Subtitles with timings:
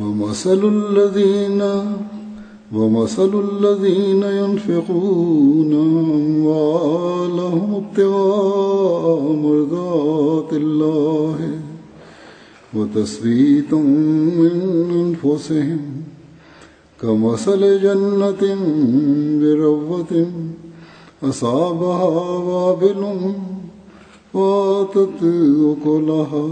[0.00, 1.62] ومثل الذين
[2.72, 5.72] ومثل الذين ينفقون
[6.16, 11.38] أموالهم ابتغاء مرضات الله
[12.74, 14.56] وتثبيتا من
[15.24, 15.80] أنفسهم
[17.02, 18.42] كمثل جنة
[19.40, 20.26] بربة
[21.22, 22.04] أصابها
[22.38, 23.32] وابل
[24.34, 25.22] فآتت
[25.72, 26.48] أكلها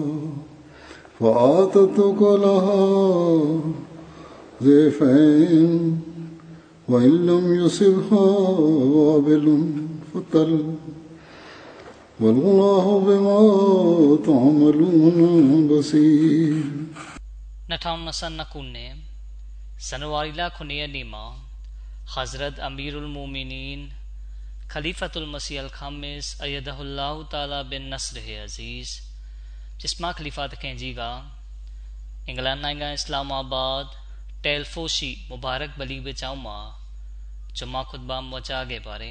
[1.20, 2.83] فآتتك لها
[4.62, 6.01] ضيفين
[6.89, 8.27] وإن لم يصبها
[8.97, 9.47] وابل
[10.15, 10.75] فتل
[12.20, 13.39] والله بما
[14.27, 16.64] تعملون بصير.
[17.70, 18.96] نتام نسن نكوني
[19.79, 21.33] سنواريلا كوني نيما
[22.07, 23.92] حضرت أمير المؤمنين
[24.70, 29.02] خليفة المسيح الخامس أيده الله تعالى بن نصر عزيز
[29.84, 31.06] जिस्मा खलीफा तखेंजीगा
[32.28, 33.90] इंग्लैंड नाइंगा इस्लामाबाद
[34.42, 35.98] टेलफोशी मुबारक बली
[36.36, 36.55] मा,
[37.56, 39.11] जुम्मा खुतबा मचा गे पारे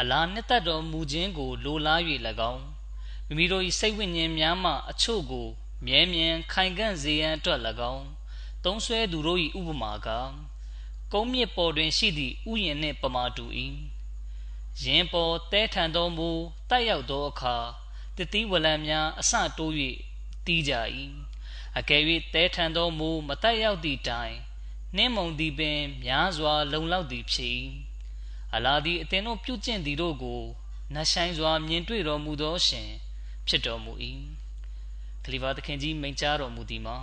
[0.00, 2.00] အလားနှစ်သက်တော်မူခြင်းကို လိုလား၍၎
[2.52, 2.64] င်း
[3.26, 5.48] မိမိတို့၏စိတ်ဝိညာဉ်များမှအချို့ကို
[5.86, 7.60] မြဲမြံခိုင်ခန့်စေရန်အတွက်၎
[7.92, 8.06] င်း
[8.64, 10.08] သုံးဆွဲသူတို့၏ဥပမာက
[11.12, 13.44] ကုန်းမြစ်ပေါ်တွင်ရှိသည့်ဥယျာဉ်နှင့်ပမာတူ၏
[14.84, 16.30] ရင်ပေါ်တဲထန်သောမူ
[16.70, 17.56] တိုက်ရောက်သောအခါ
[18.16, 19.72] တတိဝလံများအစတိုး၍
[20.46, 20.72] တီးကြ၏
[21.78, 22.02] အကယ်၍
[22.34, 24.34] တဲထန်သောမူမတိုက်ရောက်သည့်တိုင်
[24.96, 27.54] နှင်းမုန်သည်ပင်များစွာ လုံလောက်သည်ဖြစ်၏
[28.54, 30.42] အလားသည်အသင်တို့ပြုကျင့်သည်တို့ကို
[30.94, 32.90] နတ်ဆိုင်စွာမြင်တွေ့တော်မူသောရှင်
[33.46, 33.92] ဖြစ်တော်မူ၏
[35.24, 36.98] ခလီဖာသခင်ကြီးမိန့်ကြားတော်မူသည်မှာ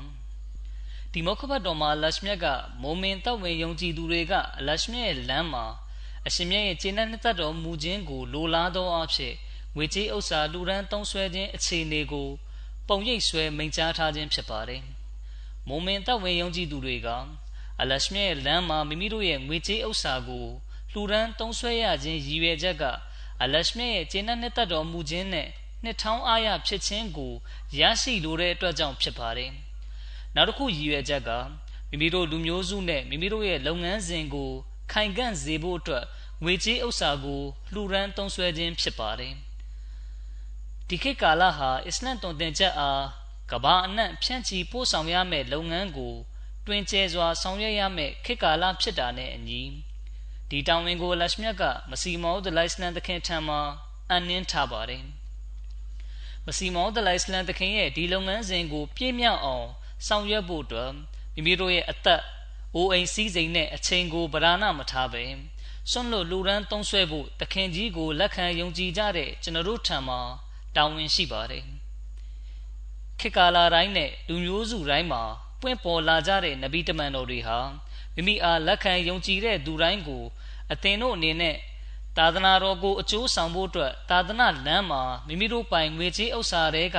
[1.12, 2.46] ဒီမောခဘတ်တော်မှာလရှမြတ်က
[2.82, 5.66] မိုမင်တောက်ဝင်ယုံကြည်သူတွေကအလရှမြတ်ရဲ့လမ်းမှာ
[6.28, 9.34] အရှင်မြတ်ရဲ့ခြေနှက်နှစ်သက်တော်မူခြင်းကိုလိုလားသောအဖြစ်
[9.76, 12.30] ငွေကြေးဥစ္စာလူရန်သုံးဆွဲခြင်းအခြေအနေကို
[12.88, 14.82] ပုံရိပ်ဆွဲမိန့်ကြားထားခြင်းဖြစ်ပါတယ်။
[15.68, 17.08] မုံမင်တပ်ဝင်ယုံကြည်သူတွေက
[17.82, 20.48] အလရှမြရဲ့လမ်းမှာမိမိတို့ရဲ့ငွေကြေးဥစ္စာကို
[20.94, 22.84] လူရန်သုံးဆွဲရခြင်းရည်ရွယ်ချက်က
[23.42, 25.48] အလရှမြရဲ့ခြေနှက်နှစ်သက်တော်မူခြင်းနဲ့
[25.84, 27.34] နှစ်ထောင်းအားရဖြစ်ခြင်းကို
[27.80, 29.52] ရရှိလိုတဲ့အတွက်ကြောင့်ဖြစ်ပါတယ်။
[30.36, 31.30] နောက်တစ်ခုရည်ရွယ်ချက်က
[31.90, 34.52] မိမိတို့လူမျိုးစုနဲ့မိမိတို့ရဲ့လုပ်ငန်းစဉ်ကို
[34.92, 36.06] ခိုင်ခန့်စေဖို့အတွက်
[36.44, 37.42] ငွေကြေးဥစ္စာကို
[37.74, 39.34] လှူဒန်းသုံးစွဲခြင်းဖြစ်ပါတယ်
[40.88, 43.04] ဒီခေတ်ကာလဟာအစ္စလမ်တုံသင်ချက်အား
[43.52, 46.16] ကဘာအနှံ့ဖြန့်ချီပို့ဆောင်ရမယ့်လုပ်ငန်းကို
[46.68, 49.62] တွင်ကျဲစွာဆောင်ရွက်ရမယ့်ခေတ်ကာလဖြစ်တာနဲ့အညီ
[50.50, 53.62] ဒီတောင်ဝင်ကိုလက်ရှမြတ်ကမစီမောဒလိုင်စလန်သခင်ထံမှာ
[54.10, 55.04] အန်နင်းထားပါတယ်
[56.46, 59.68] မစီမောဒလိုင်စလန်သခင်ရဲ့ဒီလုပ်ငန်းစဉ်ကို ပြည့်မြောက်အောင်
[60.08, 60.92] ဆောင်ရွက်ဖို့အတွက်
[61.34, 62.22] မိမိတို့ရဲ့အသက်
[62.76, 65.24] အိုအိမ်စည်းစိမ်နဲ့အချိန်ကိုဗราဏမထားပဲ
[65.92, 70.20] စွန့်လွတ်လူရန်သုံးဆွဲဖို့တခင်ကြီးကိုလက်ခံယုံကြည်ကြတဲ့ကျွန်တော်တို့ထံမှာ
[70.76, 71.64] တာဝန်ရှိပါတယ်
[73.20, 75.24] ခေတ်ကာလတိုင်းနဲ့လူမျိုးစုတိုင်းမှာ
[75.62, 77.60] ပွင့်ပေါ်လာကြတဲ့နဗီတမန်တော်တွေဟာ
[78.16, 80.24] မိမိအားလက်ခံယုံကြည်တဲ့သူတိုင်းကို
[80.72, 81.56] အသင်တို့အနေနဲ့
[82.18, 86.98] သာသနာတော်ကိုအကျိုးဆောင်ဖို့အတွက်သာသနာလမ်းမှာမိမိတို့ပိုင်ငွေကြေးဥစ္စာတွေက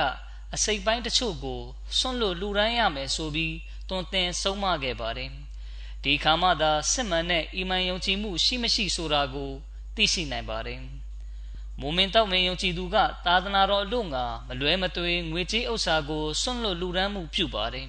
[0.53, 1.61] အစိတ်ပိုင်းတချို့ကို
[1.97, 3.55] ဆွန့်လွတ်လူရန်ရမယ်ဆိုပြီး
[3.89, 5.31] တွင်တင်ဆုံးမခဲ့ပါတယ်
[6.03, 9.51] ဒီခါမှသာစစ်မှန်တဲ့အီမန်ယုံကြည်မှုရှိမရှိဆိုတာကို
[9.95, 10.81] သိရှိနိုင်ပါတယ်
[11.79, 17.87] မုံမင်တောက်မင်ယုံကြည်သူကသာသနာတော်အလို့ငါမလွဲမသွေငွေကြေးဥစ္စာကိုဆွန့်လွတ်လူရန်မှုပြုပါတယ်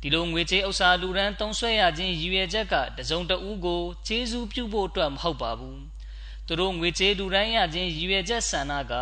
[0.00, 5.80] ဒီလိုငွေကြေးဥစ္စာလူရန်တုံးဆွဲရခြင်းရည်ရွယ်ချက်ကတစုံတဦးကိုကျေးဇူးပြုဖို့အတွက်မဟုတ်ပါဘူး
[6.46, 8.92] သူတို့ငွေကြေးလူရန်ရခြင်းရည်ရွယ်ချက်ဆန္ဒက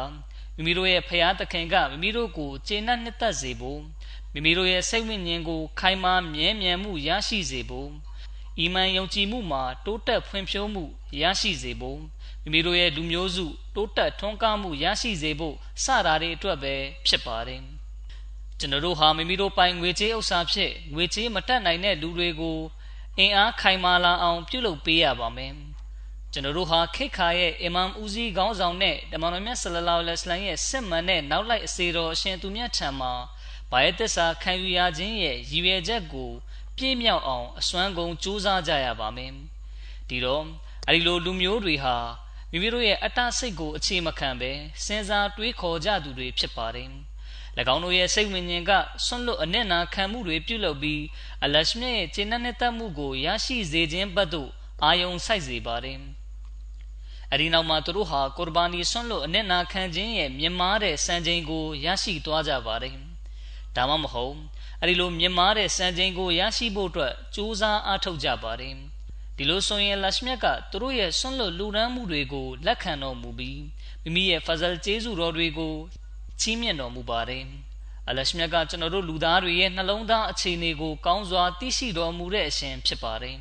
[0.55, 3.81] မိမိတို့ရဲ့ဖရာသခင်ကမိမိတို့ကိုကျေနပ်နှစ်သက်စေဖို့
[4.33, 7.91] မိမိတို့ရဲ့စိတ်ဝိညာဉ်ကိုခိုင်မာမြဲမြံမှုရရှိစေဖို့
[8.61, 10.85] အီမန်ယုံကြည်မှုမှာ တိုးတက်ဖွံ့ဖြိုးမှု
[11.21, 12.01] ရရှိစေဖို့
[12.43, 16.75] မိမိတို့ရဲ့လူမျိုးစု တိုးတက်ထွန်းကားမှုရရှိစေဖို့စတာတွေအတွက်ပဲ
[17.07, 17.63] ဖြစ်ပါတယ်
[18.59, 22.59] ကျွန်တော်တို့ဟာမိမိတို့ပိုင်ငွေကြေးဥစ္စာဖြင့်ငွေကြေးမတက်နိုင်တဲ့လူတွေကို
[23.19, 25.53] အင်အားခိုင်မာလာအောင် ပြုလုပ်ပေးရပါမယ်
[26.33, 33.13] ကျွန်တော်တို့ဟာခိခါရဲ့အီမမ်ဦးစီးခေါင်းဆောင်နဲ့တမန်တော်မြတ်ဆလလောလ္လဟ်အလိုင်းရဲ့စစ်မှန်တဲ့နောက်လိုက်အစေတော်အရှင်သူမြတ်ထံမှာ
[33.71, 36.31] ဘာယသစ္စာခံယူရခြင်းရဲ့ရည်ရွယ်ချက်ကို
[36.77, 39.33] ပြည့်မြောက်အောင်အစွမ်းကုန်ကြိုးစားကြရပါမယ်
[40.09, 40.45] ဒီတော့
[40.89, 41.97] အဲဒီလိုလူမျိုးတွေဟာ
[42.51, 44.51] မိမိတို့ရဲ့အတ္တစိတ်ကိုအခြေမခံပဲ
[44.85, 46.91] စဉ်းစားတွေးခေါ်ကြသူတွေဖြစ်ပါတယ်၎
[47.75, 48.73] င်းတို့ရဲ့စိတ်ဝိညာဉ်က
[49.05, 51.03] ဆွန့်လွတ်အနစ်နာခံမှုတွေပြုလုပ်ပြီး
[51.45, 54.51] အလရှမြရဲ့ခြေနှက်နဲ့တတ်မှုကိုရရှိစေခြင်းဘက်သို့
[54.85, 55.99] အာယုံစိုက်စေပါတယ်
[57.33, 62.97] အဒီနောက်မှာသူတို့ဟာကုရ်ဘာနီဆွန့်လွတ်အနစ်နာခံခြင်းရဲ့မြင့်မားတဲ့စံချိန်ကိုရရှိသွားကြပါတယ်
[63.77, 64.37] ဒါမှမဟုတ်
[64.83, 68.75] အဲဒီလိုမြင့်မားတဲ့စံချိန်ကိုရရှိဖို့အတွက်ကြိုးစားအားထုတ်ကြပါတယ်
[69.37, 73.63] ဒီလိုဆိုရင်လရှမြတ်ကသူတို့ရဲ့ဆွန့်လွတ်လူရန်မှုတွေကိုလက်ခံတော်မူပြီး
[74.03, 75.75] မိမိရဲ့ဖဇလ်ကျေးဇူးတော်တွေကို
[76.41, 77.45] ချီးမြှင့်တော်မူပါတယ်
[78.09, 83.39] အလရှမြတ်ကကျွန်တော်တို့လူသားတွေရဲ့နှလုံးသားအခြေအနေကိုကောင်းစွာသိရှိတော်မူတဲ့အရှင်ဖြစ်ပါတယ်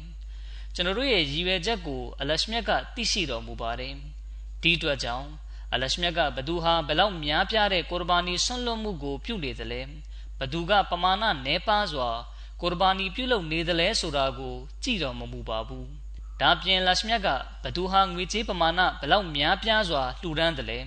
[0.75, 3.93] ကျွန်တော်တို့ရဲ့ရည်ရွယ်ချက်ကိုအလရှမြတ်ကသိရှိတော်မူပါတယ်
[4.61, 5.27] ဒီအတွက်ကြောင့်
[5.73, 9.81] အလရှမြတ်ကဘသူဟာဘလောက်များပြားတဲ့ကုရ်ဘာနီဆွန့်လွတ်မှုကိုပြုနေသလဲ
[10.39, 12.09] ဘသူကပမာဏနည်းပါးစွာ
[12.61, 15.87] ကုရ်ဘာနီပြုလုပ်နေသလဲဆိုတာကို ကြည့်တော်မမူပါဘူး
[16.41, 17.29] ဒါပြင်လရှမြတ်က
[17.63, 20.79] ဘသူဟာငွေကြေးပမာဏဘလောက်များပြားစွာလှူဒန်းတယ်လဲ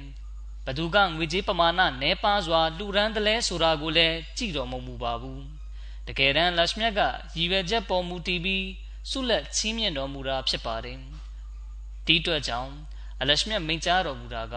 [0.66, 5.42] ဘသူကငွေကြေးပမာဏနည်းပါးစွာလှူဒန်းတယ်လဲဆိုတာကိုလည်းကြည့်တော်မမူပါဘူး
[6.06, 7.00] တကယ်တမ်းလရှမြတ်က
[7.36, 8.66] ရည်ရွယ်ချက်ပေါ်မူတည်ပြီး
[9.10, 10.98] ဆုလက်ချီးမြှင့်တော်မူတာဖြစ်ပါတယ်
[12.06, 12.72] ဒီအတွက်ကြောင့်
[13.20, 14.56] အလရှမြတ်မိန့်ကြားတော်မူတာက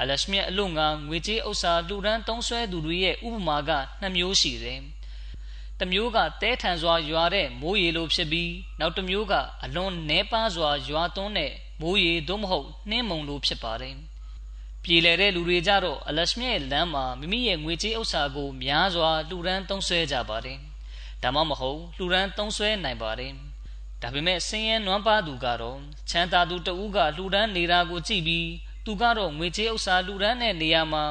[0.00, 4.80] အလရှမြတ်အလို့ငါငွေကြေးဥစ္စာလှူဒန်းသုံးဆွဲသူတွေရဲ့ဥပမာကနှစ်မျိုးရှိတယ်။
[5.78, 9.34] တစ်မျိုးကတဲထန်စွာရွာတဲ့မိုးရေလိုဖြစ်ပြီးနောက်တစ်မျိုးက
[9.64, 13.94] အလွန်နှဲပါစွာရွာသွန်းတဲ့မိုးရေသို့မဟုတ်နှင်းမုန်လိုဖြစ်ပါတယ်။
[14.84, 20.58] ပြည်လဲတဲ့လူတွေကြတော့အလရှမြတ်ရဲ့လမ်းမှာမိမိရဲ့ငွေကြေးဥစ္စာကိုများစွာလှူဒန်းသုံးဆွဲကြပါတယ်။
[21.22, 23.32] ဒါမှမဟုတ်လှူဒန်းသုံးဆွဲနိုင်ပါတယ်။
[24.02, 25.78] ဒါပေမဲ့ဆင်းရဲနွမ်းပါသူကတော့
[26.10, 28.48] ချမ်းသာသူတဦးကလှူဒန်းနေတာကိုကြည့်ပြီး
[28.90, 31.04] သူကတော့ငွေကြေးဥစ္စာလူရန်တဲ့နေရာမှာ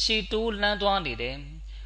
[0.00, 1.36] ရှေတိုးလှမ်းသွားနေတယ်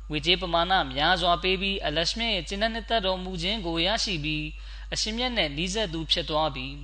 [0.08, 4.44] ငွေကြေးပမာဏများစွာပေးပြီးအလရှမြရဲ့ကျင့်တဲ့နှစ်သက်တော်မူခြင်းကိုရရှိပြီး
[4.92, 6.74] အရှင်မြတ်နဲ့နှီးဆက်သူဖြစ်သွားပြီး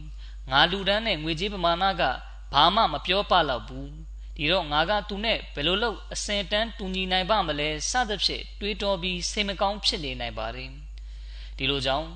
[0.50, 2.02] ငါလူရန်နဲ့ငွေကြေးပမာဏက
[2.52, 3.90] ဘာမှမပြောပလောက်ဘူး
[4.36, 10.70] ဒီတော့ငါကသူနဲ့ဘယ်လိုလုပ်အစင်တန်းတူညီနိုင်ပါမလဲစသဖြင့်တွေးတောပြီးစိတ်မကောင်းဖြစ်နေနိုင်ပါတယ်
[11.56, 12.08] ဒီလိုကြောင့်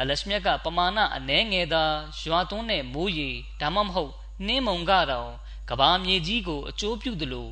[0.00, 1.84] အလရှမြတ်ကပမာဏအနှဲငယ်သာ
[2.20, 4.12] ရွာသွန်းတဲ့မိုးရေဒါမှမဟုတ်
[4.46, 5.30] နှင်းမုံကတော့
[5.68, 7.48] ကဘာမြေကြီးကိုအကျိုးပြုသလို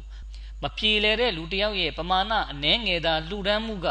[0.62, 3.88] မပြေလည်တဲ့လူတစ်ယောက်ရဲ့ပမာဏအနှဲငယ်သာလှူဒန်းမှုက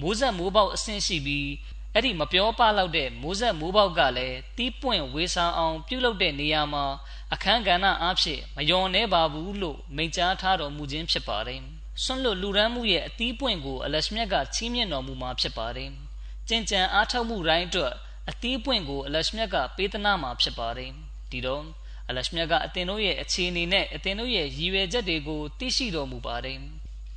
[0.00, 1.48] မိုးဆက်မိုးပေါက်အဆင့်ရှိပြီး
[1.92, 6.84] အဲ့ဒီမပြောပလောက်တဲ့မိုးဆက်မိုးပေါက်ကလည်းတီးပွင့်ဝေဆာအောင်ပြုလုပ်တဲ့နေရာမှာ
[7.32, 11.60] အခန်းကဏ္ဍအားဖြင့်မယုံနေပါဘူးလို့မိန့်ကြားထားတော်မူခြင်းဖြစ်ပါတယ်။
[12.02, 15.90] ဆွန့်လွတ်လူရန်မှုရဲ့အတီးပွင့်ကိုအလရှမြတ်ကချီးမြှင့်တော်မူမှာဖြစ်ပါတယ်။
[16.48, 17.92] ကြင်ကြံအားထုတ်မှုတိုင်းအတွက်
[18.30, 20.90] အတီးပွင့်ကိုအလရှမြတ်ကပေးသနာမှာဖြစ်ပါတယ်။
[21.30, 21.64] ဒီတော့
[22.08, 26.58] အလရှမြတ်ကအသင်တို့ရဲ့အခြေအနေနဲ့အသင်တို့ရဲ့ရည်ရွယ်ချက်တွေကိုသိရှိတော်မူပါတယ်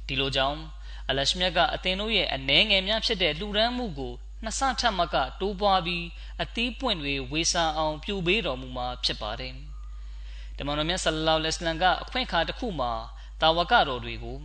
[0.08, 0.60] ဒီလိုကြောင့်
[1.10, 6.06] အလရှမြတ်ကအသင်တို့ရဲ့အနှဲငယ်များဖြစ်တဲ့လှူဒန်းမှုကိုနှစ်ဆထပ်မကတိုးပွားပြီး
[6.42, 9.54] အသီးပွင့်တွေဝေစာအောင်ပြုပေးတော်မူမှာဖြစ်ပါတယ်
[10.58, 12.92] တမန်တော်မြတ်ဆလလောလ္လဟ်အလိုင်းကအခွင့်အခါတစ်ခုမှာ
[13.42, 14.40] တာဝကတော်တွေကို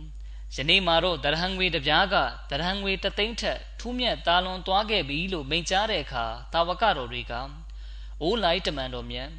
[0.55, 2.15] ယနေ့မှာတော့ဒရဟံငွေတပြားက
[2.49, 7.33] ဒရဟံငွေတသိန်းထက်ထူးမြတ်တာလွန်သွားခဲ့ပြီလို့မိန့်ကြားတဲ့အခါတာဝကတော်တွေက
[8.21, 9.29] အိုးလိုက်တမန်တော်မြတ်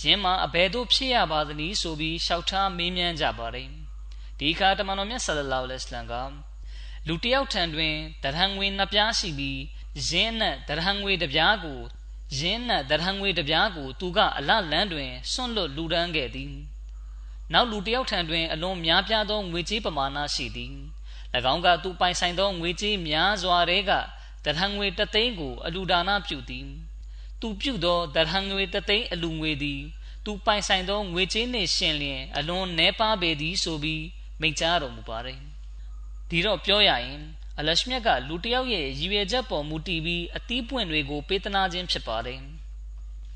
[0.00, 3.68] ယင်းမှာအဘယ်သို့ဖြစ်ရပါသနည်းဆိုပြီးလျှောက်ထားမေးမြန်းကြပါတယ်
[4.38, 6.14] ဒီအခါတမန်တော်မြတ်ဆလလောလ္လဟ်အလัยဟ်က
[7.08, 9.60] လူတယောက်ထံတွင်ဒရဟံငွေနှစ်ပြားရှိပြီး
[10.08, 11.80] ယင်းနဲ့ဒရဟံငွေတစ်ပြားကို
[12.38, 16.54] ယင်းနဲ့ဒရဟံငွေတစ်ပြားကိုသူကအလလန်းတွင်ဆွန့်လွတ်လူဒန်းခဲ့သည်
[17.52, 20.74] နောက်လူတယောက်ထံတွင်အလွန်များပြားသောငွေကြေးပမာဏရှိသည်၎
[21.52, 23.90] င်းကသူပိုင်ဆိုင်သောငွေကြေးများစွာတွေက
[24.44, 26.66] တရဟံငွေတသိန်းကိုအလူဒါနပြုသည်
[27.40, 29.80] သူပြုသောတရဟံငွေတသိန်းအလူငွေသည်
[30.24, 34.04] သူပိုင်ဆိုင်သောငွေကြေးနှင့်ရှင်လျင်အလွန်နှဲပါပေသည်ဆိုပြီး
[34.40, 35.40] မိန့်ကြားတော်မူပါတယ်
[36.28, 37.20] ဒီတော့ပြောရရင်
[37.58, 42.40] အလရှမြတ်ကလူတယောက်ရဲ့ရည်ရွယ်ချက်ပေါ်မူတည်ပြီးအသီးပွင့်တွေကိုပေးသနာခြင်းဖြစ်ပါတယ်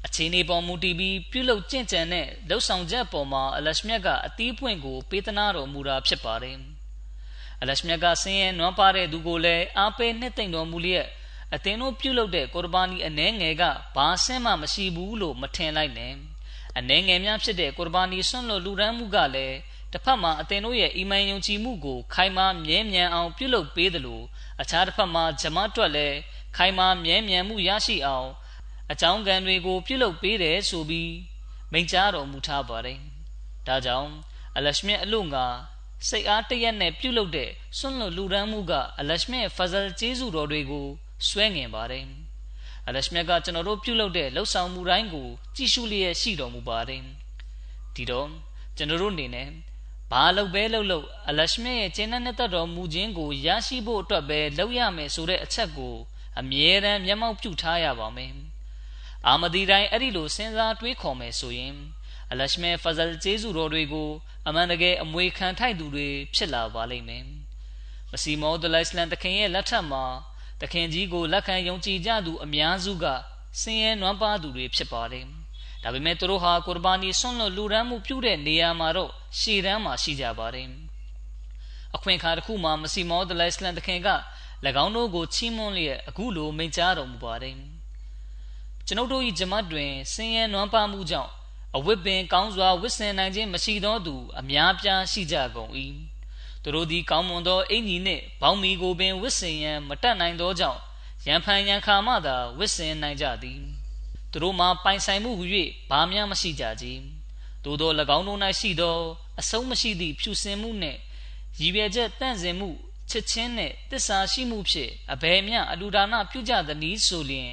[0.07, 6.57] အခြေအနေပေါ်မူတည်ပြီးပြုလုပ်ကြင့်ကြံတဲ့လှုပ်ဆောင်ချက်ပေါ်မှာအလရှမြတ်ကအသီးပွင့်ကိုပေးသနာတော်မူတာဖြစ်ပါတယ်
[7.61, 11.07] အလရှမြတ်ကဆင်းရဲနွမ်းပါတဲ့သူကိုလည်းအားပေးနှစ်သိမ့်တော်မူလျက်
[11.55, 13.63] အသင်တို့ပြုလုပ်တဲ့ကုရ်ဘာနီအနှဲငယ်က
[13.97, 16.13] ဘာဆင်းမှမရှိဘူးလို့မထင်လိုက်နဲ့
[16.79, 19.57] အနှဲငယ်များဖြစ်တဲ့ကုရ်ဘာနီဆွန့်လွတ်လူရန်မှုကလည်း
[19.93, 24.23] တစ်ဖက်မှာအသင်တို့ရဲ့အီမန်ယုံကြည်မှုကို ခိုင်မာမြဲမြံအောင်ပြုလုပ်ပေးသလို
[24.61, 26.17] အခြားတစ်ဖက်မှာဂျမတ်တွက်လည်း
[26.57, 28.29] ခိုင်မာမြဲမြံမှုရရှိအောင်
[28.93, 31.13] အကြောင်းကံတွေကိုပြုလုပ်ပေးတယ်ဆိုပြီး
[31.73, 32.99] မိန့်ကြားတော်မူထားပါတယ်။
[33.67, 34.11] ဒါကြောင့်
[34.57, 35.47] အလရှမြအလို့ငါ
[36.09, 40.89] စိတ်အားတရက်နဲ့ပြုလုပ်တဲ့ဆွန့်လွတ်လူရန်မှုကအလရှမြဖဇလ်ကျေးဇူးတော်တွေကို
[41.29, 42.05] ဆွဲငင်ပါတယ်။
[42.87, 47.03] အလရှမြကကျွန်တော်တို့ပြုလုပ်တဲ့လှုပ်ဆောင်မှုတိုင်းကိုကြည့်ရှုလျက်ရှိတော်မူပါတယ်။
[47.95, 48.29] ဒီတော့
[48.77, 49.49] ကျွန်တော်တို့အနေနဲ့
[50.11, 55.95] ဘာလုပ်ပဲလုပ်လို့အလရှမြရဲ့ကျင့်တဲ့သက်တော်မူခြင်းကိုရရှိဖို့အတွက်ပဲလုပ်ရမယ်ဆိုတဲ့အချက်ကို
[56.41, 58.33] အမြဲတမ်းမျက်မှောက်ပြုထားရပါမယ်။
[59.27, 61.75] အာမဒီတိုင်းအဲ့ဒီလိုစဉ်းစားတွေးခေါ်မယ်ဆိုရင်
[62.31, 64.11] အလရှမြဖဇလ်ကျေးဇူးတော်တွေကို
[64.47, 67.25] အမှန်တကယ်အမွေခံထိုက်သူတွေဖြစ်လာပါလိမ့်မယ်။
[68.11, 70.05] မစီမောဒလိုင်စလန်တခင်ရဲ့လက်ထက်မှာ
[70.61, 73.05] တခင်ကြီးကိုလက်ခံယုံကြည်ကြသူအများစုက
[73.61, 75.27] ဆင်းရဲနွမ်းပါသူတွေဖြစ်ပါတယ်။
[75.85, 80.69] ဒါပေမဲ့သူတို့ဟာကုရ်ဘာနီဆွန့်လွတ်လူရန်မှုပြုတဲ့နေရာမှာတော့ရှေ့တန်းမှာရှိကြပါတယ်
[81.95, 84.09] အခွင့်အခါတစ်ခုမှာမစီမောဒလိုင်စလန်တခင်က၎
[84.85, 87.57] င်းတို့ကိုချီးမွမ်းလျက်အခုလိုမိန့်ကြားတော်မူပါတယ်
[88.87, 91.31] ကျွန်ုပ်တို့၏ဂျမတ်တွင်ဆင်းရဲနွမ်းပါမှုကြောင့်
[91.77, 95.73] အဝတ်ပင်ကောင်းစွာဝတ်ဆင်နိုင်ခြင်းမရှိသောသူအများပြားရှိကြကုန်၏
[96.65, 100.81] သူတို့သည်ကောင်းမွန်သောအင်ကြီးနှင့်ဘောင်းမီကိုပင်ဝတ်ဆင်ရန်မတတ်နိုင်သောကြောင့်
[101.27, 103.61] ရန်ဖန်ရန်ခါမှသာဝတ်ဆင်နိုင်ကြသည်
[104.31, 105.45] သူတို့မှာပိုင်ဆိုင်မှုဟု၍
[105.91, 106.87] ဘာမှမရှိကြကြ
[107.65, 108.97] သို့သော၎င်းတို့၌ရှိသော
[109.41, 110.99] အဆုံးမရှိသည့်ဖြူစင်မှုနှင့်
[111.61, 112.69] ရည်ရွယ်ချက်တန့်စင်မှု
[113.11, 117.53] ချစ်ချင်းနှင့်တစ္ဆာရှိမှုဖြင့်အဘယ်မျှအလူဒါနပြုကြသနည်းဆိုလျင်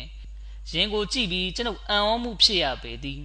[0.73, 3.23] ရင်ကိုကြည့်ပြီးကျွန်ုပ်အံ့ဩမှုဖြစ်ရပေသည်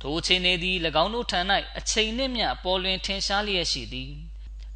[0.00, 1.40] ထိုချိန်နေသည်၎င်းတို့ထံ၌
[1.78, 4.12] အချိန်နှင့်မျှပေါ်လွင်ထင်ရှားလျက်ရှိသည်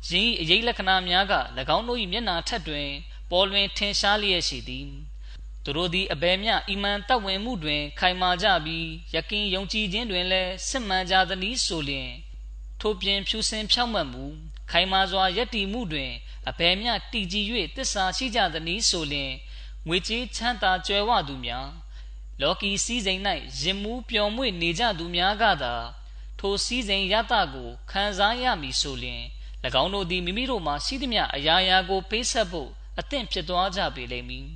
[0.06, 1.34] ယင်းအရေးလက္ခဏာများက၎
[1.76, 2.88] င်းတို့၏မျက်နာထက်တွင်
[3.30, 4.88] ပေါ်လွင်ထင်ရှားလျက်ရှိသည်
[5.64, 12.10] သူတို့သည်အဘယ်မျှအီမန်တပ်ဝင်မှုတွင် ခိုင်မာကြပြီးယကင်ယုံကြည်ခြင်းတွင်လည်းစစ်မှန်ကြသနည်းဆိုလျင်
[12.80, 14.24] ထိုပြင်ဖြူစင်ဖြောင့်မတ်မှု
[14.70, 16.12] ခိုင်မာစွာယက်တီမှုတွင်
[16.48, 17.44] အဘယ်မျှတည်ကြည်၍
[17.76, 19.32] တစ္ဆာရှိကြသနည်းဆိုလျင်
[19.88, 21.68] ငွေကြေးချမ်းသာကြွယ်ဝသူများ
[22.40, 23.22] လောကီစည်းစိမ်၌
[23.60, 25.74] ရင်မှုပျော်မွေ့နေကြသူများကသာ
[26.38, 29.22] ထိုစည်းစိမ်ရတကိုခံစားရမည်ဆိုလျင်၎
[29.82, 34.48] င်းတို့သည် မိမိတို့မှရှိသမျှအရာရာကို ပေးဆက်ဖို့အသင့်ဖြစ်သွားကြပေလိမ့်မည်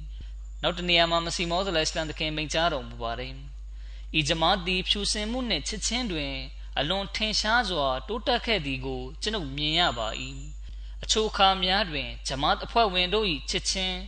[0.63, 3.33] နောက်တနေရာမှာ မစီမောဇလအစ္စလမ်တခင်မိန့်ကြားတော်မူပါတယ်။
[4.19, 6.35] ဤဂျမားသည်ဖြူစင်မှုနှင့်ချစ်ချင်းတွင်
[6.79, 10.09] အလွန်ထင်ရှားစွာ တိုးတက်ခဲ့သည်ကိုကျွန်ုပ်မြင်ရပါ၏။
[11.03, 13.99] အချို့အခါများတွင်ဂျမားအဖွဲ့ဝင်တို့၏ချစ်ချင်း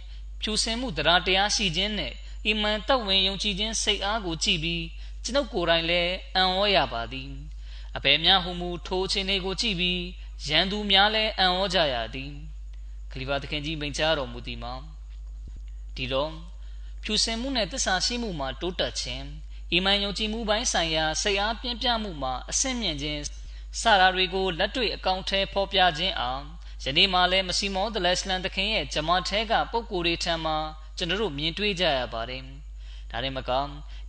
[0.41, 2.15] ဖြူစင်မှုတရားတရားရှိခြင်းနှင့်
[2.47, 4.85] အီမန်တပ်ဝင်ယုံကြည်ခြင်းစိတ်အားကိုကြည့်ပြီး
[5.25, 7.31] ကျွန်ုပ်ကိုယ်တိုင်လည်းအံ့ဩရပါသည်။
[7.97, 10.01] အဘယ်များဟုမူထိုးခြင်းတွေကိုကြည့်ပြီး
[10.49, 12.33] ရန်သူများလည်းအံ့ဩကြရသည်။
[13.11, 14.75] ခလီဖာသခင်ကြီးမိန့်ကြားတော်မူသည်မှာ
[15.97, 16.33] ဒီတော့
[17.03, 19.27] ဖြူစင်မှုနဲ့တစ္ဆာရှိမှုမှာတိုးတက်ခြင်း
[19.73, 23.21] အီမန်ယုံကြည်မှုပိုင်းဆိုင်ရာစိတ်အားပြင်းပြမှုမှာအဆင့်မြင့်ခြင်း
[23.81, 26.43] စတာတွေကိုလက်တွေ့အကောင့်ထဲဖော်ပြခြင်းအောင်
[26.85, 30.57] ယနေ့မှလည်းမစီမောဒလက်စလန်တခင်ရဲ့ဂျမာထဲကပုံကိုယ်တွေထံမှာ
[30.97, 32.43] ကျွန်တော်တို့မြင်တွေ့ကြရပါတယ်။
[33.11, 33.51] ဒါရင်မက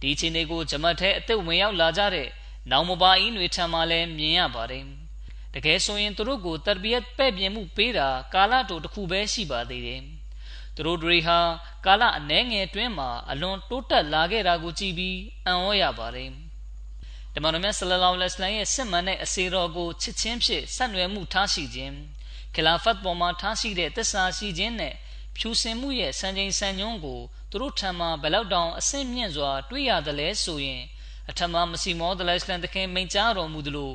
[0.01, 2.27] ဒီအချိန်တွေကိုဂျမတ်ထဲအသက်ဝင်ရောက်လာကြတဲ့
[2.71, 4.85] နောင်မဘာအင်းတွေထံမှာလည်းမြင်ရပါတယ်။
[5.55, 10.01] တကယ်ဆိုရင်သူတို့ကိုတရဘီယတ်ပဲ့ပြင်မှုပေးတာကာလတိုတစ်ခုပဲရှိပါသေးတယ်။
[10.75, 11.39] သူတို့တွေဟာ
[11.85, 16.29] ကာလအနှဲငယ်တွင်းမှာအလွန်တိုးတက်လာခဲ့တာကိုကြည့်ပြီးအံ့ဩရပါတယ်။
[17.33, 21.95] တမန်တော်မြတ်ဆလလောလ္လဟ်အလိုင်းရဲ့စစ်မှန်တဲ့အစီတော်ကိုချစ်ချင်းဖြင့်ဆက်နွယ်မှုထားရှိခြင်း
[22.55, 24.93] ခလာဖတ်ပေါ်မှာထားရှိတဲ့သစ္စာရှိခြင်းနဲ့
[25.37, 30.81] ဖြူစင်မှုရဲ့စံချိန်စံညွှန်းကိုသူတို့ထံမှဘယ်လောက်တောင်အဆင့်မြင့်စွာတွေ့ရတယ်လဲဆိုရင်
[31.29, 33.91] အထမမစီမောဒလိုင်စလန်တခင်မိန့်ကြားတော်မူသလို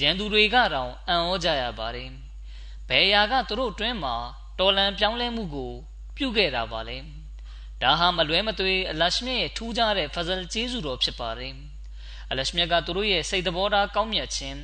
[0.00, 2.10] ရန်သူတွေကတောင်အံ့ဩကြရပါတယ်။
[2.88, 4.16] ဘယ်ရာကသူတို့အတွင်းမှာ
[4.58, 5.72] တော်လန်ပြောင်းလဲမှုကို
[6.16, 6.98] ပြုခဲ့တာပါလေ
[7.82, 11.54] ဒါဟာမလွဲမသွေအလရှမြရဲ့ထူးခြားတဲ့ဖဇလ်ကျေးဇူးတော်ဖြစ်ပါတယ်
[12.30, 14.58] အလရှမြကသူတို့ရဲ့စိတ်သဘောထားကောင်းမြတ်ခြင်း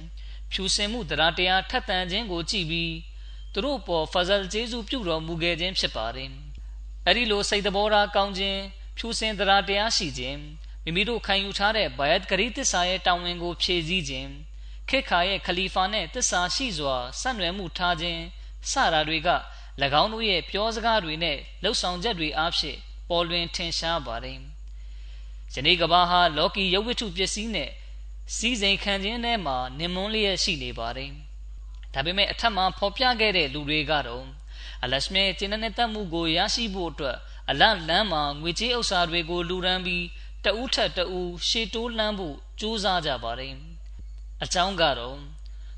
[0.52, 2.94] ဖြူစင်မှုတရားတရားထက်သန်ခြင်းကိုကြည့်ပြီး
[3.52, 6.30] သူတို့ပေါ်ဖဇလ်ကျေးဇူးပြုတော်မူခဲ့ခြင်းဖြစ်ပါတယ်
[7.04, 8.60] အဲ့ဒီလိုစိတ်သဘောထားကောင်းခြင်း
[8.98, 10.40] ဖြူစင်တရားတရားရှိခြင်း
[10.88, 14.30] မိမိတို့ခံယူထားတဲ့ဘယတ်ဂရီတစ္ဆာရဲ့တာဝန်ကို ဖြည့်ဆည်းခြင်း
[14.88, 18.22] ခေခါရဲ့ခလီဖာနဲ့တစ္ဆာရှိစွာဆက်နွယ်မှုထားခြင်း
[18.70, 19.28] စတာတွေက၎
[20.02, 22.78] င်းတို့ရဲ့ပြောစကားတွေနဲ့လှုပ်ဆောင်ချက်တွေအားဖြင့်
[23.08, 24.38] ပေါ်လွင်ထင်ရှားပါတယ်
[25.54, 27.70] ယနေ့ကဘာဟာလောကီရုပ်ဝတ္ထုပစ္စည်းနဲ့
[28.36, 31.12] စီစဉ်ခံခြင်းထဲမှာနင်မွန်းလျက်ရှိနေပါတယ်
[31.94, 34.24] ဒါပေမဲ့အထက်မှာဖော်ပြခဲ့တဲ့လူတွေကတော့
[34.82, 37.16] အလရှမေကျင်းတဲ့တတ်မှုကိုရရှိဖို့အတွက်
[37.50, 40.04] အလလမ်းမှာငွေကြေးဥစ္စာတွေကိုလူရန်ပြီး
[40.46, 43.54] တဦးထက်တဦးရှေ့တိုးလှမ်းဖို့ကြိုးစားကြပါတယ်
[44.44, 45.18] အကြောင်းကတော့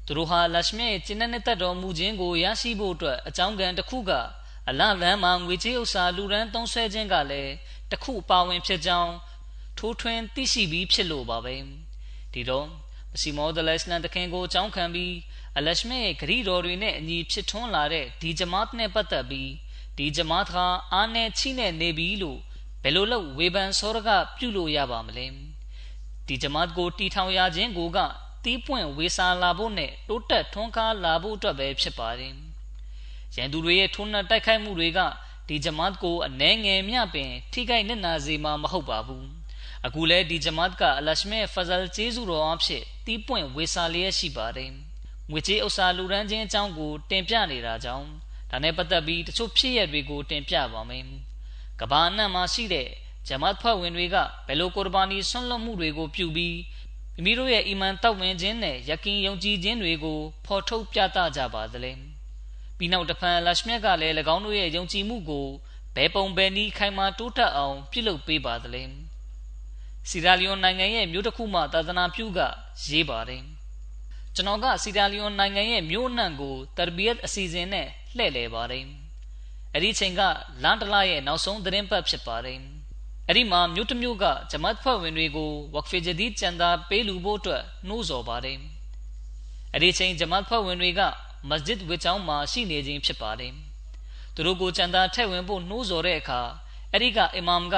[0.07, 4.13] သူတို့ဟာလရှမေကျင်းတဲ့တတ်တော်မူခြင်းကိုရရှိဖို့အတွက်အကြောင်းကံတစ်ခုက
[4.69, 7.53] အလလမ်းမှာငွေကြေးဥစ္စာလူရန်သုံးဆွဲခြင်းကလည်း
[7.91, 9.13] တစ်ခုပါဝင်ဖြစ်ကြောင်း
[9.79, 11.57] ထိုးထွင်းသိရှိပြီးဖြစ်လို့ပါပဲ
[12.33, 12.67] ဒီတော့
[13.13, 15.15] မစီမောဒလစ်လန်တခင်ကိုအကြောင်းခံပြီး
[15.57, 19.51] အလရှမေရဲ့ဂရီတော်တွေနဲ့အညီဖြစ်ထွန်းလာတဲ့ဒီဂျမတ်နဲ့ပတ်သက်ပြီး
[19.99, 20.55] ဒီဂျမတ်က
[20.93, 22.41] အားနဲ့ချိနဲ့နေပြီလို့
[22.83, 25.27] ဘယ်လိုလုပ်ဝေဖန်စောရကပြုလို့ရပါမလဲ
[26.27, 27.99] ဒီဂျမတ်ကိုတီထောင်ရခြင်းကိုက
[28.45, 32.35] တီးပွင့်ဝေစာလာဖို့နဲ့တိုးတက်ထွန်းကားလာဖို့အတွက်ပဲဖြစ်ပါတယ်
[33.37, 35.01] ရန်သူတွေရဲ့ထုံးနှံတိုက်ခိုက်မှုတွေက
[35.49, 39.27] ဒီဂျမတ်ကိုအနှဲငယ်မြပင် ထိခိုက်နစ်နာစေမှာမဟုတ်ပါဘူး
[39.87, 44.71] အခုလဲဒီဂျမတ်ကအလရှမေဖဇလ်ကျေးဇူးတော်အဖြစ်တီးပွင့်ဝေစာလျက်ရှိပါတယ်
[45.31, 48.07] ငွေကြေးဥစ္စာလူရန်ချင်းအကြောင်းကိုတင်ပြနေတာကြောင့်
[48.51, 51.05] ဒါနဲ့ပတ်သက်ပြီးတချို့ဖြစ်ရပ်တွေကိုတင်ပြပါမယ်
[51.81, 52.89] ကဘာအနှံ့မှာရှိတဲ့
[53.29, 54.17] ဂျမတ်ဖွဲ့ဝင်တွေက
[54.47, 56.57] ဘယ်လိုကုရ်ဘာနီဆွန့်လွတ်မှုတွေကိုပြုပြီး
[57.15, 61.93] မိမိတို့ရဲ့အီမန်တောက်ဝင်ခြင်းနဲ့ယကင်ယုံကြည်ခြင်းတွေကိုဖော်ထုတ်ပြသကြပါသလဲ
[62.79, 65.47] ပြီးနောက်တဖန်လရှမြတ်ကလည်း၎င်းတို့ရဲ့ယုံကြည်မှုကို
[65.95, 68.83] ဘယ်ပုံဘယ်နည်းခိုင်မာတိုးတက်အောင်ပြုလုပ်ပေးပါသလဲ
[70.09, 72.41] စီရာလီယွန်နိုင်ငံရဲ့မြို့တစ်ခုမှသာသနာပြုက
[72.89, 73.43] ရေးပါတယ်
[74.35, 78.85] ကျွန်တော်ကစီရာလီယွန်နိုင်ငံရဲ့မြို့နှံ့ကိုတရဘီယတ်အစီအစဉ်နဲ့လှည့်လည်ပါတယ်
[79.79, 80.23] အဲ့ဒီချိန်က
[80.63, 82.59] လန်တလာရဲ့နောက်ဆုံးသတင်းပတ်ဖြစ်ပါတယ်
[83.29, 88.59] အဲ့ဒီမှာမြို့တစ်မြို့ကဂျမတ်ဖွဲ့ဝင်တွေကိုဝက်ဖီဂျဒီကျန်တာပေးလူဖို့အတွက်နှိုးဆော်ပါတယ်
[89.73, 91.01] အဲ့ဒီချိန်ဂျမတ်ဖွဲ့ဝင်တွေက
[91.49, 93.53] မစဂျစ်ဝစ်ချောင်းမှာရှိနေခြင်းဖြစ်ပါတယ်
[94.35, 96.41] သူတို့ကိုကျန်တာထည့်ဝင်ဖို့နှိုးဆော်တဲ့အခါ
[96.93, 97.77] အဲ့ဒီကအီမမ်က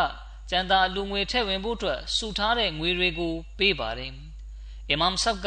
[0.50, 4.12] ကျန်တာလူငွေထည့်ဝင်ဖို့အတွက်စုထားတဲ့ငွေတွေကိုပေးပါတယ်
[4.88, 5.46] အီမမ်ဆပ်က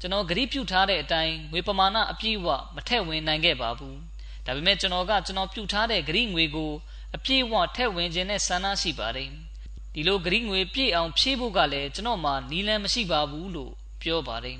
[0.00, 3.98] ကျွန်တော်ဂရိပြုထားတဲ့အတိုင်းငွေပမာဏအပြည့်အဝမထည့်ဝင်နိုင်ခဲ့ပါဘူး
[4.46, 6.72] ဒါပေမဲ့ကျွန်တော်ကကျွန်တော်ပြုထားတဲ့ဂရိငွေကို
[7.16, 9.30] အပြည့်အဝထည့်ဝင်ခြင်းနဲ့ဆန္ဒရှိပါတယ်
[9.94, 14.58] ဒီလိုဂရိငွေပြည့်အောင်ဖြည့်ဖို့ကလည်းကျွန်တော်မှနီးလန်းမရှိပါဘူးလို့ပြောပါတယ်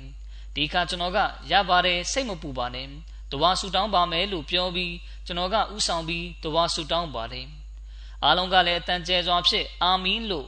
[0.55, 1.19] ဒီခါကျွန်တော်က
[1.51, 2.87] ရပါတယ်စိတ်မပူပါနဲ့
[3.31, 4.93] တဝါဆူတောင်းပါမယ်လို့ပြောပြီး
[5.25, 7.47] ကျွန်တော်ကဥဆောင်ပြီးတဝါဆူတောင်းပါတယ်
[8.23, 10.47] အားလုံးကလည်းအတန်ကျဲစွာဖြင့်အာမင်လို့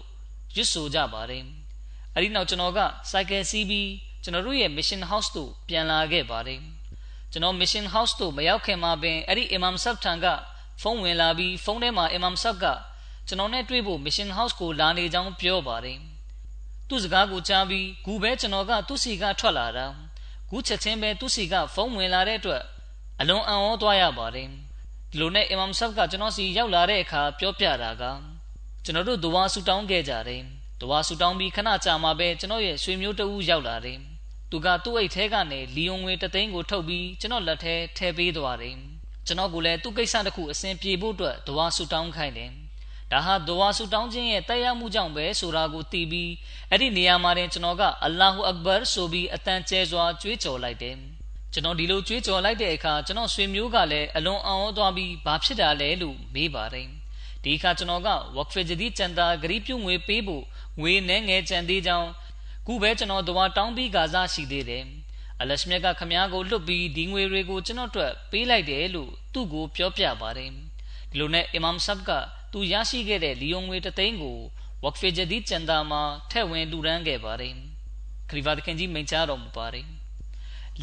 [0.55, 1.43] ရွတ်ဆိုကြပါတယ်
[2.13, 2.79] အဲ့ဒီနောက်ကျွန်တော်က
[3.11, 3.89] စိုက်ကယ်စီးပြီး
[4.23, 6.61] ကျွန်တော်တို့ရဲ့ mission house သို့ပြန်လာခဲ့ပါတယ်
[7.31, 10.25] ကျွန်တော် mission house သို့မရောက်ခင်မှာပင်အဲ့ဒီ imam sab ထံက
[10.81, 12.65] ဖုန်းဝင်လာပြီးဖုန်းထဲမှာ imam sab က
[13.27, 15.99] ကျွန်တော်နဲ့တွေ့ဖို့ mission house ကိုလာနေကြောင်းပြောပါတယ်
[16.87, 19.85] သူ့စကားကိုကြားပြီးဂူပဲကျွန်တော်ကသူ့စီကထွက်လာတာ
[20.49, 22.63] ဂူချက်ချင်းပဲသူ့စီကဖုန်းဝင်လာတဲ့အတွက်
[23.19, 24.47] အလွန်အံ့ဩသွားရပါတယ်
[25.11, 28.03] ဒီလိုနဲ့အီမမ်ဆပ်ကကျွန်တော်စီရောက်လာတဲ့အခါပြောပြတာက
[28.83, 30.41] ကျွန်တော်တို့ဒဝါဆူတောင်းခဲ့ကြတယ်
[30.81, 33.99] ဒဝါဆူတောင်းပြီးခဏကြာမှပဲကျွန်တော်ရဲ့ရွှေမျိုးတအူးရောက်လာတယ်
[34.51, 38.75] သူကသူ့အိတ်ထဲကနေလီယွန်ငွေတသိန်းကိုထုတ်ပြီးကျွန်တော်လက်ထဲထည့်ပေးသွားတယ်
[39.27, 42.51] ကျွန်တော်ကလည်းသူ့ကိစ္စတစ်ခုအဆင်ပြေဖို့အတွက်ဒဝါဆူတောင်းခိုင်းတယ်
[43.11, 46.31] ဒါဟာဒဝါဆူတောင်းခြင်းရဲ့တရားမှုကြောင့်ပဲဆိုတာကိုသိပြီး
[46.71, 50.95] အဲ့ဒီနေရာမှာတင်ကျွန်တော်ကအလ္လာဟူအက်ဘာဆိုပြီးအတန်ကျဲစွာကြွေးကြော်လိုက်တယ်
[51.53, 56.87] ကျွန်တော်ဒီလိုကြွေးကြော်လိုက်တဲ့အခါကျွန်တော်ဆွေမျိုးကလည်းအလွန်အံ့ဩသွားပြီးဘာဖြစ်တာလဲလို့မေးပါတယ်
[57.43, 60.43] ဒီအခါကျွန်တော်ကဝက်ဖရဂျဒီကျန်တာဂရီပြုတ်ငွေပေးဖို့
[60.81, 62.09] ငွေနဲ့ငယ်ကြံသေးကြောင်း
[62.69, 64.85] ခုပဲကျွန်တော်သွားတောင်းပြီးဂါဇာရှိသေးတယ်
[65.41, 70.49] အလရှမြတ်ကခမားကိုလွတ်ပြီးဒီငွေတွေကိုကျွန်တော်အတွက်ပေးလိုက်တယ်လို့သူ့ကိုပြောပြပါတယ်
[71.09, 72.11] ဒီလိုနဲ့အီမမ်ဆပ်က
[72.51, 74.37] သူရရှိခဲ့တဲ့လီယွန်ငွေတသိန်းကို
[74.83, 76.01] ဝက်ဖရဂျဒီကျန်တာမှာ
[76.31, 77.53] ထည့်ဝင်လူရန်ခဲ့ပါတယ်
[78.29, 79.87] ခရီးဗာတခင်ကြီးမိန့်ကြားတော်မူပါတယ်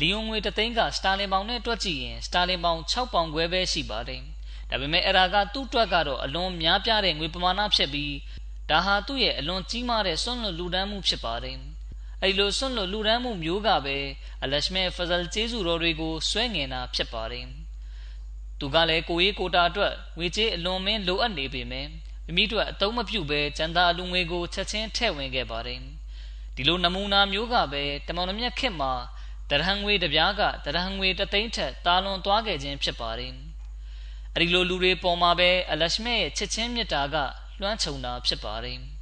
[0.01, 4.23] လီယွန်ငွေတသိန်းကစတာလင်ပေါင်နဲ့တွက်ကြည့်ရင်စတာလင်ပေါင်6ပေါင်ခွဲပဲရှိပါတယ်။
[4.71, 8.15] ဒါပေမဲ့အဲ့ဒါကသူ့တွက်ကတော့အလွန်များပြားတဲ့ငွေပမာဏဖြစ်ပြီး
[8.71, 11.59] ဒါဟာသူ့ရဲ့အလွန်ကြီးမားတဲ့ဆွန့်လွတ်လူဒန်းမှုဖြစ်ပါတယ်။
[12.25, 13.97] အဲ့လိုဆွန့်လွတ်လူဒန်းမှုမျိုးကပဲ
[14.43, 17.47] အလရှမဲဖဇလ်ကျေးဇူးတော်တွေကိုဆွဲငင်တာဖြစ်ပါတယ်။
[18.59, 21.87] သူကလည်းကိုရေးကိုတာအတွက်ငွေကြေးအလွန်မင်းလိုအပ်နေပေမဲ့
[22.27, 25.81] မိမိတို့အတုံးမပြုတ်ပဲကျန်တာအလူငွေကိုချက်ချင်းထည့်ဝင်ခဲ့ပါတယ်။
[26.57, 28.93] ဒီလိုနမူနာမျိုးကပဲတမောင်နှမြက်ခေတ်မှာ
[29.51, 33.33] တရဟံငွေတပြားကတရဟံငွေတသိန်းထက်တာလွန်သွားခဲ့ခြင်းဖြစ်ပါတယ်။
[34.35, 37.17] အဲဒီလိုလူတွေပေါ်မှာပဲအလရှမဲရဲ့ချစ်ချင်းမြတ်တာက
[37.61, 38.81] လွှမ်းခြုံတာဖြစ်ပါတယ်။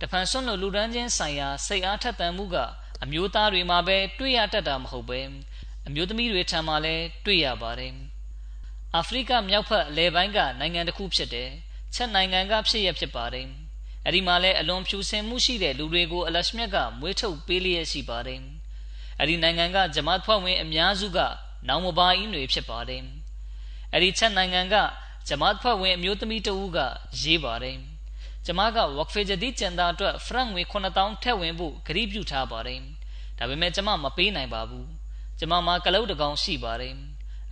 [0.00, 2.56] တဖန်ဆွန့်လို့လူဒန်းချင်းဆိုင်ရာစိတ်အားထက်သန်မှုက
[3.02, 5.20] အမျိုးသားတွေမှာပဲတွေ့ရတတ်တာမဟုတ်ပဲ
[5.86, 7.94] အမျိုးသမီးတွေထံမှာလည်းတွေ့ရပါတယ်။
[8.96, 11.50] အာဖရိကမြောက်ဘက်အလယ်ပိုင်းကနိုင်ငံတစ်ခုဖြစ်တယ်။
[11.94, 13.46] ချက်နိုင်ငံကဖြစ်ရဖြစ်ပါတယ်။
[14.06, 18.40] အဲဒီမှာလည်းအလွန်ဖြူစင်မှုရှိတဲ့လူတွေကိုအလရှမြတ်ကမွေးထုတ်ပေးလျက်ရှိပါတယ်။
[19.18, 21.18] အဲ့ဒီနိုင်ငံကဂျမတ်ဖွဲ့ဝင်အများစုက
[21.68, 23.02] နောင်မဘာအင်းတွေဖြစ်ပါတယ်
[23.92, 24.74] အဲ့ဒီချက်နိုင်ငံက
[25.28, 26.78] ဂျမတ်ဖွဲ့ဝင်အမျိုးသမီးတဦးက
[27.20, 27.78] ရေးပါတယ်
[28.46, 32.80] ကျမကဝက်ဖေဂျဒီကျန်တာအတွက်ဖရန့်ငွေ9000ထည့်ဝင်ဖို့ဂရုပြုထားပါတယ်
[33.38, 34.88] ဒါပေမဲ့ကျမမပေးနိုင်ပါဘူး
[35.38, 36.94] ကျမမှာကလုတ်တကောင်ရှိပါတယ်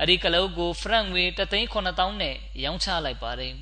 [0.01, 3.55] အဲ့ဒီကလုတ်ကိုဖရန့်ငွေ3,9000နဲ့ရောင်းချလိုက်ပါတယ်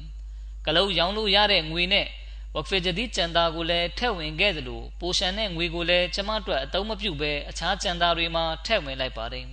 [0.66, 2.06] ကလုတ်ရောင်းလို့ရတဲ့ငွေနဲ့
[2.54, 9.46] ဝက်ဖေဂျဒီကျန်တာကိုလည်းထည့်ဝင်ခဲ့သလိုပိုရှန်တဲ့ငွေကိုလည်းကျမအတွက်အသုံးမပြုဘဲအခြားကျန်တာတွေမှာထည့်ဝင်လိုက်ပါတယ်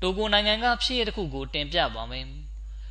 [0.00, 2.26] တိုဂိုနိုင်ငံကဖြစ်ရတဲ့ခုကိုတင်ပြပါမယ်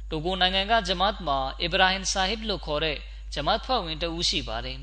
[0.09, 2.97] တိုဂိုနိုင်ငံကဂျမတ်မှာအီဗရာဟင်ဆာဟစ်လို့ခေါ်တဲ့
[3.33, 4.79] ဂျမတ်ဖွဲ့ဝင်တဦးရှိပါတယ်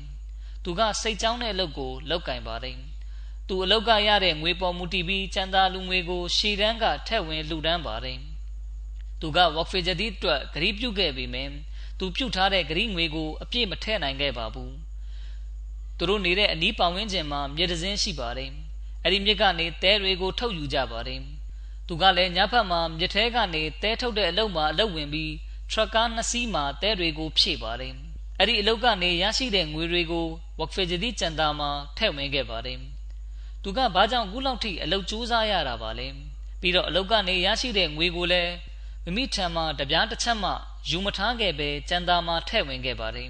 [0.63, 2.77] သူကစိတ်ကြောင်းတဲ့အလုပ်ကိုလုပ်ကင်ပါတယ်
[3.47, 8.19] သူအလုပ်ကရတဲ့ငွေပေါ်မူတည်ပြီးကျန်တာလူငွေကိုရှီတန်းကထက်ဝင်လှူဒန်းပါတယ်
[9.21, 11.51] သူကဝက်ဖေဂျဒီအတွက်ဂရီးပြုတ်ခဲ့ပေမယ့်
[11.99, 14.73] သူပြုတ်ထားတဲ့ဂရီးငွေကိုအပြည့်မထည့်နိုင်ခဲ့ပါဘူး
[15.97, 18.51] သူတို့နေတဲ့အနီးပတ်ဝန်းကျင်မှာမြေတစင်းရှိပါတယ်
[19.03, 21.21] အဲ့ဒီမြစ်ကနေတဲတွေကိုထုတ်ယူကြပါတယ်
[21.87, 25.33] သူကလည်းညဘက်မှာမြစ်ထဲကနေတဲထုတ်တဲ့အလုပ်မှာအလုပ်ဝင်ပြီး
[25.71, 27.95] ထရက်ကားနှစ်စီးမှာတဲတွေကိုဖြည့်ပါတယ်
[28.39, 30.27] အဲ့ဒီအလုပ်ကနေရရှိတဲ့ငွေတွေကို
[30.59, 32.79] ဝက်ဖေဂျဒီကျန်တာမှာထည့်ဝင်ခဲ့ပါတယ်
[33.63, 36.07] သူကဘာကြောင့်ခုလောက်ထိအလုပ်ကြိုးစားရတာပါလဲ
[36.61, 38.51] ပြီးတော့အလုပ်ကနေရရှိတဲ့ငွေကိုလည်း
[39.03, 40.51] မိမိထံမှာတပြားတစ်ချက်မှ
[40.89, 43.29] ယူမထားခဲ့ပဲကျန်တာမှာထည့်ဝင်ခဲ့ပါတယ်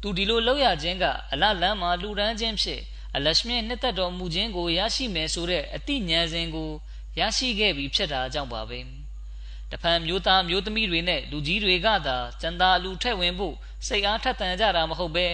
[0.00, 2.80] သူဒီလိုလုပ်ရခြင်းကအလလန်းမှာလူရန်ခြင်းဖြစ်
[3.16, 6.70] အလရှမြင့်နှစ်သက်တော်မူခြင်းကိုရရှိမယ်ဆိုတဲ့အတိညာစဉ်ကို
[7.18, 8.78] ရရှိခဲ့ပြီးဖြစ်တာကြောင့်ပါပဲ
[9.72, 13.54] တဖန်မျိုးသားမျိုးသမီးတွေနဲ့လူကြီးတွေကသာကျန်တာလူထက်ဝင်ဖို့
[13.86, 15.26] စိတ်အားထက်သန်ကြတာမဟုတ်ပဲ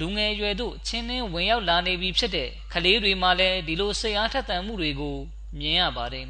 [0.00, 5.16] လူငယ်ရွယ်တို့ချင်းနှင်းဝင်ရောက်လာနေပြီဖြစ်တဲ့ကလေးတွေမှလည်းဒီလိုစိတ်အားထက်သန်မှုတွေကို
[5.58, 6.26] မြင်ရပါတယ်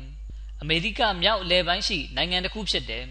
[0.60, 3.04] အမေရိကမြောက်အလယ်ပိုင်းရှိနိုင်ငံတစ်ခုဖြစ်တဲ့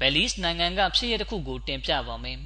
[0.00, 2.38] ဘယ်လီစ်နိုင်ငံကဖြစ်ရတစ်ခုကိုတင်ပြပါမယ်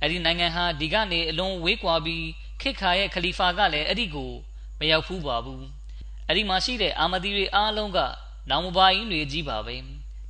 [0.00, 2.26] အဲ့ဒီနိုင်ငံဟာဒီကနေအလွန်ဝေးကွာပြီး
[2.60, 4.32] ခေတ်ခါရဲ့ခလီဖာကလည်းအဲ့ဒီကို
[4.78, 5.64] မရောက်ဖူးပါဘူး
[6.26, 7.98] အဲ့ဒီမှာရှိတဲ့အာမဒီတွေအားလုံးက
[8.50, 9.76] နောင်မပါရင်တွေကြီးပါပဲ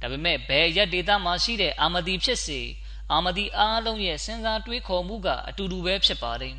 [0.00, 2.60] ဒါပေမဲ့ဘယ်ရက်ဒေတာမှာရှိတဲ့အာမဒီဖြစ်စေ
[3.12, 6.56] အာမဒီအားလုံးရဲ့စဉ်းစားတွေးခေါ်မှုကအတူတူပဲဖြစ်ပါတယ်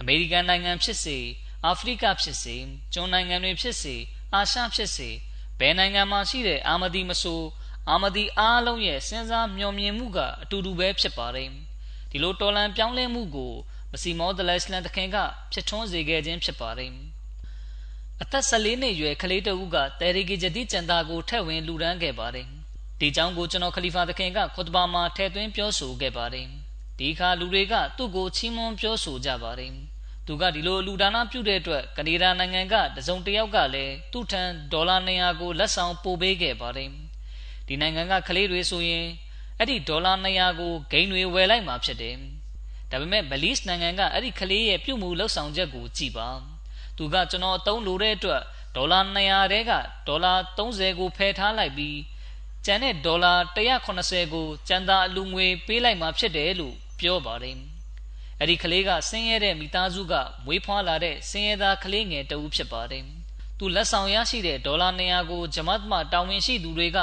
[0.00, 1.18] အမေရိကန်နိုင်ငံဖြစ်စေ
[1.64, 2.56] အာဖရိကဖြစ်စေ
[2.92, 3.96] ကျွန်းနိုင်ငံတွေဖြစ်စေ
[4.34, 5.10] အာရှဖြစ်စေ
[5.58, 7.42] ဘယ်နိုင်ငံမှာရှိတဲ့အာမဒီမဆို
[7.90, 11.48] အာမဒီအားလုံးရဲ့စဉ်းစားမျှော်မြင်မှုကအတူတူပဲဖြစ်ပါတယ်
[12.10, 13.52] ဒီလိုတော်လန်ပြောင်းလဲမှုကို
[13.92, 15.16] မစီမောဒလစ်လန်တခင်က
[15.52, 16.92] ဖြစ်ထွန်းစေခဲ့ခြင်းဖြစ်ပါတယ်
[18.22, 22.46] အသက်14နှစ်အရွယ် ကလေးတဦးကတဲရီဂီဂျဒီကျန်တာကိုထက်ဝင်လူရန်ခဲ့ပါတယ်
[23.00, 26.46] ဒီကြောင့်ကို ကျွန်တော် ခလီဖာသခင်က ခွတ်ဘာမှာထဲသွင်း ပြောဆိုခဲ့ပါတယ်
[26.98, 29.72] ဒီခါ လူတွေက သူ့ကို ချီးမွမ်းပြောဆိုကြပါတယ်
[30.26, 36.90] သူက ဒီလိုလူဒါနပြုတဲ့အတွက် ကနေဒါနိုင်ငံက တစုံတစ်ယောက်ကလည်း သူ့ထံ ဒေါ်လာ200ကို လက်ဆောင်ပို့ပေးခဲ့ပါတယ်
[37.66, 39.06] ဒီနိုင်ငံက ကလေးတွေဆိုရင်
[39.58, 42.16] အဲ့ဒီ ဒေါ်လာ200ကို ဂိမ်းတွေ ဝယ်လိုက်မှာဖြစ်တယ်
[42.90, 46.30] ဒါပေမဲ့ဘလီစ်နိုင်ငံက အဲ့ဒီကလေးရဲ့ ပြုမှုလှုပ်ဆောင်ချက်ကို ကြည်ပါ
[46.96, 48.42] သူကကျွန်တော်အသုံးလိုတဲ့အတွက်
[48.76, 49.72] ဒေါ်လာ200တဲက
[50.06, 51.98] ဒေါ်လာ30ကိုဖယ်ထားလိုက်ပြီး
[52.64, 57.56] ကျန်တဲ့ဒေါ်လာ180ကိုကျန်တာအလူငွေပေးလိုက်မှဖြစ်တယ်လို့ပြောပါတယ်။
[58.40, 63.04] အဲ့ဒီကလေးကဆင်းရဲတဲ့မိသားစုကမွေးဖွားလာတဲ့ဆင်းရဲသားကလေးငယ်တဦးဖြစ်ပါတယ်။
[63.58, 66.98] သူလက်ဆောင်ရရှိတဲ့ဒေါ်လာ200ကိုဂျမတ်မှတာဝန်ရှိသူတွေက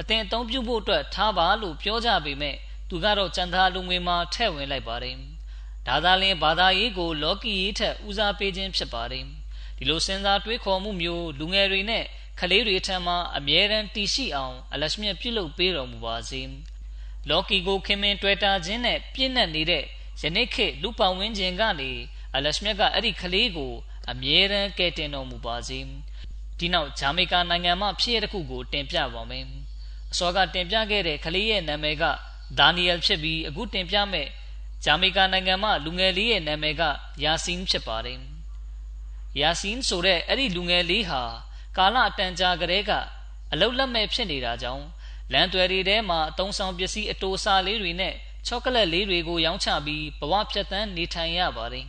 [0.00, 2.56] အတင်အသုံးပြုဖို့အတွက်ထားပါလို့ပြောကြပေမဲ့
[2.88, 5.16] သူကတော့ကျန်တာလူငွေမှာထည့်ဝင်လိုက်ပါတယ်။
[5.88, 9.24] ဒါသာလင်ဘာသာရေးကို လောကီရေးထက်ဦးစားပေးခြင်းဖြစ်ပါတယ်။
[9.78, 12.04] ဒီလိုစဉ်းစားတွေးခေါ်မှုမျိုးလူငယ်တွေနဲ့
[12.40, 16.42] ခလေးတွေထံမှအမြဲတမ်းတည်ရှိအောင်အလရှမြတ်ပြုလုပ်ပေးတော်မူပါစေ။
[17.28, 19.84] လော်ကီကိုခင်မင်တွေ့တာခြင်းနဲ့ပြည့်နှက်နေတဲ့
[20.22, 21.90] ယနေ့ခေတ်လူပောင်ဝင်းခြင်းကနေ
[22.34, 23.72] အလရှမြတ်ကအဲ့ဒီခလေးကို
[24.10, 25.78] အမြဲတမ်းကယ်တင်တော်မူပါစေ။
[26.58, 29.44] ဒီနောက်ဂျာမေကာနိုင်ငံမှဖြစ်ရတဲ့ခုကိုတင်ပြပါမယ်။
[30.12, 32.04] အစောကတင်ပြခဲ့တဲ့ခလေးရဲ့နာမည်က
[32.58, 34.28] ဒါနီယယ်ဖြစ်ပြီးအခုတင်ပြမဲ့
[34.84, 36.82] ဂျာမေကာနိုင်ငံမှလူငယ်လေးရဲ့နာမည်က
[37.24, 38.20] ယာဆင်းဖြစ်ပါတယ်။
[39.40, 41.22] ယာဆင်းဆိုတဲ့အဲ့ဒီလူငယ်လေးဟာ
[41.76, 42.90] ကာလအတန်ကြာကလေးက
[43.52, 44.84] အလုတ်လက်မဲ့ဖြစ်နေတာကြောင့်
[45.32, 48.14] လမ်းသွယ်တွေထဲမှာအတုံးဆောင်ပစ္စည်းအတိုးစားလေးတွေနဲ့
[48.46, 51.86] ချောကလက်လေးတွေကိုရောင်းချပြီးဘဝဖြတ်သန်းနေထိုင်ရပါတယ်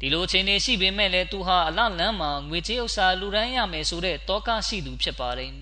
[0.00, 5.52] ဒီလိုအခြေအနေရှိပေမဲ့လည်းသူဟာအလလန်းမှာငွေကြေးဥစ္စာလူရန်ရမယ်ဆိုတဲ့တောကရှိသူဖြစ်ပါတယ်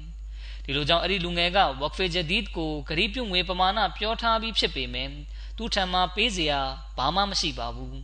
[0.64, 5.10] ဒီလိုကြောင့်အဲ့ဒီလူငယ်က Waqf Jadid ကိုဂရီးပြုတ်ငွေပမာဏပြောထားပြီးဖြစ်ပေမယ့်
[5.56, 6.60] သူ့ထံမှာပေးစရာ
[6.96, 7.96] ဘာမှမရှိပါဘူး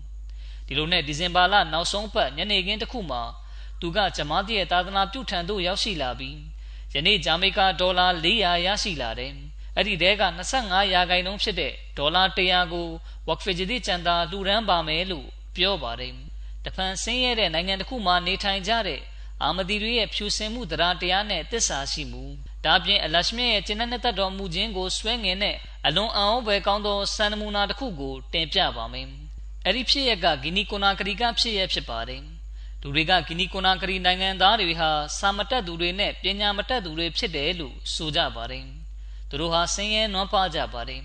[0.66, 3.22] ဒီလိုနဲ့ဒီဇင်ဘာလနောက်ဆုံးပတ်ညနေခင်းတစ်ခုမှာ
[3.80, 6.38] သူကဂျမားတီရဲ့သာသနာပြုထံသို့ရောက်ရှိလာပြီး
[6.94, 9.32] ယနေ့ဂျာမေကာဒေါ်လာ400ရရှိလာတယ်။
[9.76, 10.22] အဲ့ဒီတဲက
[10.58, 12.88] 25ရာခိုင်နှုန်းဖြစ်တဲ့ဒေါ်လာ100ကို
[13.28, 16.12] ဝက်ဖီဂျီတီကျန်တာလှူဒန်းပါမယ်လို့ပြောပါတယ်။
[16.64, 19.00] တဖန်ဆင်းရဲတဲ့နိုင်ငံတစ်ခုမှာနေထိုင်ကြတဲ့
[19.42, 22.24] အာမဒီတွေရဲ့ဖြူစင်မှုတရားတရားနဲ့တစ္ဆာရှိမှု
[22.64, 29.06] ဒါပြင်အလရှမြရဲ့ကျင့်တဲ့တတ်တော်မူခြင်းကိုဆွဲငင်တဲ့အလွန်အံ့ဩဖွယ်ကောင်းသောစံနမူနာတစ်ခုကိုတင်ပြပါမယ်။
[29.64, 32.22] အဲ့ဒီဖြစ်ရကဂီနီကိုနာကရီကဖြစ်ရဖြစ်ပါတယ်။
[32.82, 38.64] လူတွေကဂီနီကိုနာဂရီနိုင်ငံသားတွေဟာစာမတက်သူတွေနဲ့ပညာမတက်သူတွေဖြစ်တယ်လို့ဆိုကြပါတယ်
[39.28, 41.02] သူတို့ဟာဆင်းရဲနွမ်းပါကြပါတယ်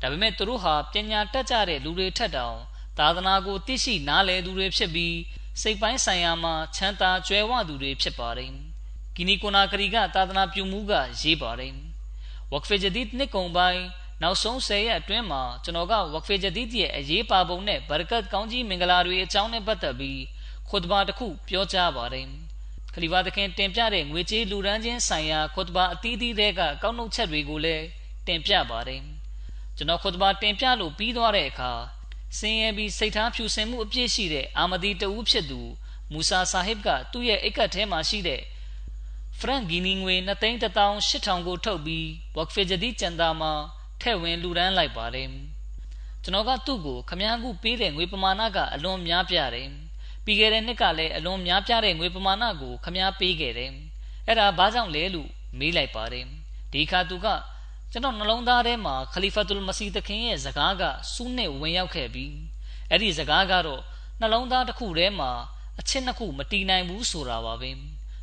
[0.00, 2.58] ဒါပေမဲ့သူတို့ဟာပညာတတ်ကြတဲ့လူတွေထက်တောင်
[2.98, 5.16] သာသနာကိုသိရှိနားလည်သူတွေဖြစ်ပြီး
[5.60, 8.52] စိတ်ပိုင်းဆိုင်ရာမှာချမ်းသာကြွယ်ဝသူတွေဖြစ်ပါတယ်။
[9.20, 11.74] ဂီနီကိုနာကရီကသာသနာပြုမှုကရေးပါတယ်။
[12.52, 13.82] ဝက်ဖေဂျဒီဒ်နှစ်ကုံပိုင်း
[14.22, 20.20] နောက်ဆုံး၁၀ရက်အတွင်းမှာကျွန်တော်ကဝက်ဖေဂျဒီဒ်ရဲ့အရေးပါပုံနဲ့ဘရကတ်ကောင်းကြီးမင်္ဂလာတွေအကြောင်းနဲ့ပတ်သက်ပြီး
[20.68, 22.26] ခွတ်ဘာတစ်ခုပြောကြားပါတယ်။
[22.94, 27.84] ခလီဖာသခင်တင်ပြတဲ့ငွေကြေးလူရန်ချင်းဆိုင်ရာခွတ်ဘာအသီးသီးတွေကကောက်နှုတ်ချက်တွေကိုလည်း
[28.26, 29.00] တင်ပြပါတယ်။
[29.76, 31.72] ကျွန်တော်ခွတ်ဘာတင်ပြလို့ပြီးသွားတဲ့အခါ
[32.38, 35.60] ဆင်းရဲပြီးစိတ်ထားဖြူစင်မှုအပြည့်ရှိတဲ့အာမဒီတဦးဖြစ်သူ
[36.12, 38.42] မူဆာဆာဟစ်ကသူ့ရဲ့အိတ်ကတ်ထဲမှာရှိတဲ့
[39.42, 40.14] ဖရန်ဂီနီငွေ
[40.80, 43.52] 2,800ကိုထုတ်ပြီးဝက်ဖေဂျဒီကျန်တာမှာ
[44.00, 45.28] ထည့်ဝင်လူဒန်းလိုက်ပါတယ်
[46.22, 49.68] ကျွန်တော်ကသူ့ကိုခမည်းကူပေးတဲ့ငွေပမာဏကအလွန်များပြားတယ်
[50.24, 53.72] ပြီးခဲ့တဲ့နှစ်ကလည်းအလွန်များပြားတဲ့ငွေပမာဏကိုခမည်းပေးခဲ့တယ်
[54.26, 56.26] အဲ့ဒါဘာကြောင့်လဲလို့မေးလိုက်ပါတယ်
[56.72, 57.26] ဒီခါသူက
[57.92, 62.34] ကျွန်တော်နှလုံးသားထဲမှာခလီဖတ်တူလ်မစီသခင်ရဲ့စကားကစူးနဲ့ဝင်ရောက်ခဲ့ပြီး
[62.90, 63.82] အဲ့ဒီစကားကတော့
[64.20, 65.30] နှလုံးသားတစ်ခုထဲမှာ
[65.78, 67.70] အချစ်နှစ်ခုမတီးနိုင်ဘူးဆိုတာပါပဲ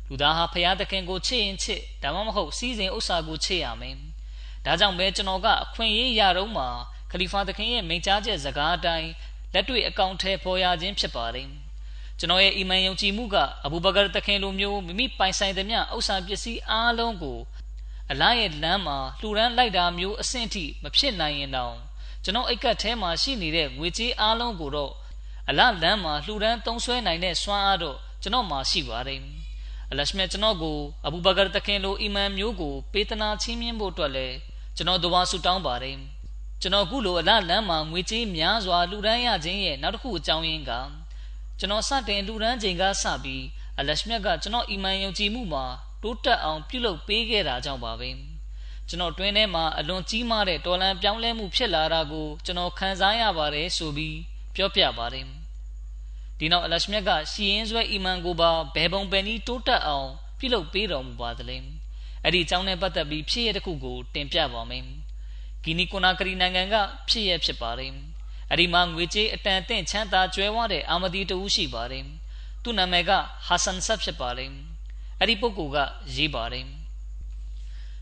[0.08, 3.96] လူသားဟာဖရာသခင်ကိုချစ်ရင်ချစ်ဒါမှမဟုတ်စီးစိမ်ဥစ္စာကိုချစ်ရမယ်
[4.64, 6.64] ဒါကြောင့်ပဲကျွန်တော်ကအခွင့်အရေးရတော့မှ
[7.10, 9.08] ခလီဖာသခင်ရဲ့မိန့်ကြားချက်စကားအတိုင်း
[9.54, 11.48] လက်တွေ့အကောင့်ထဲပေါ်ရခြင်းဖြစ်ပါတယ်
[12.18, 17.38] ကျွန်တော်ရဲ့အီမန်ယုံကြည်မှုကအဘူဘကာသခင်လိုမျိုးမိမိပိုင်ဆိုင်သမျှဥစ္စာပစ္စည်းအားလုံးကို
[18.10, 21.76] အလားရဲ့လမ်းမှာလှူဒန်းလိုက်တာမျိုးအဆင့်ထိမဖြစ်နိုင်ရင်တောင်
[22.24, 24.92] ကျွန်တော်အိတ်ကတ်ထဲမှာရှိနေတဲ့ငွေကြေးအားလုံးကိုတော့
[25.48, 29.20] အလားလမ်းမှာလှူဒန်းသုံးဆွဲနိုင်တဲ့စွမ်းအားတော့ကျွန်တော်မှာရှိပါတယ်
[29.90, 34.36] အလရှမြတ်ကျွန်တော်ကိုအဘူဘကာတခင်လိုအီမန်မျိုးကိုပေးသနာချင်းမြင့်ဖို့အတွက်လည်း
[34.76, 35.96] ကျွန်တော်ဒဝါဆူတောင်းပါတယ်
[36.60, 40.72] ကျွန်တော်ခုလိုအလားလမ်းမှာငွေကြေးများစွာလှူဒန်းရခြင်းရဲ့နောက်တစ်ခုအကြောင်းရင်းက
[41.58, 43.44] ကျွန်တော်စတင်လှူဒန်းချိန်ကစပြီး
[43.78, 45.64] အလရှမြတ်ကကျွန်တော်အီမန်ယုံကြည်မှုမှာ
[46.02, 48.10] တိုးတက်အောင်ပြုလုပ်ပေးခဲ့တာကြောင့်ပါပဲ
[48.88, 54.16] ကျွန်တော်တွင်းထဲမှာအလွန်ကြီးမားတဲ့တော်လန်ပြောင်းလဲမှုဖြစ်လာတာကိုကျွန်တော်ခံစားရပါတယ်ဆိုပြီး
[54.54, 55.37] ပြောပြပါတယ်
[56.38, 61.56] ဒီနောက်အလရှမြတ်ကရှီရင်ဆွဲအီမန်ကိုပါဘယ်ပုံပဲနည်းတိုးတက်အောင်ပြုလုပ်ပေးတော်မူပါသလဲ
[62.24, 64.84] အဲ့ဒီအကြောင်းနဲ့ပတ်သက်ပြီးဖြစ်ရတဲ့ခုကိုတင်ပြပါမယ်
[65.62, 66.74] ဂီနီကိုနာကရီနိုင်ငံက
[67.08, 67.92] ဖြစ်ရဖြစ်ပါတယ်
[68.50, 72.04] အဲ့ဒီမှာငွေကြေးအတန်အသင့်ချမ်းသာကြွယ်ဝတဲ့အာမဒီတူရှိပါတယ်
[72.62, 73.10] သူ့နာမည်က
[73.46, 74.50] ဟာဆန်ဆပ်ဖြစ်ပါတယ်
[75.18, 75.78] အဲ့ဒီပုဂ္ဂိုလ်က
[76.16, 76.66] ရေးပါတယ်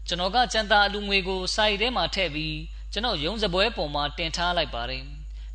[0.06, 2.56] ကျွန်တော်ကကျန်တာအလူငွေကိုစာရီထဲမှာထည့်ပြီး
[2.92, 5.04] ကျွန်တော်ရုံးစပွဲပေါ်မှာတင်ထားလိုက်ပါတယ်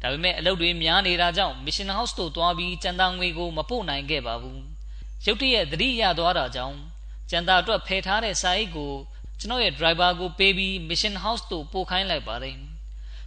[0.01, 4.61] ဒါပေမဲ့အလုပ်တွေများနေတာကြောင့် Mission House တို့သွားပြီးကျန်တာငွေကို မပို့နိုင်ခဲ့ပါဘူး
[5.25, 6.77] ရုတ်တရက်သတိရသွားတာကြောင့်
[7.29, 8.91] ကျန်တာအတွက်ဖယ်ထားတဲ့စာရိတ်ကို
[9.39, 12.57] ကျွန်တော်ရဲ့ driver ကိုပေးပြီး Mission House တို့ပို့ခိုင်းလိုက်ပါတယ်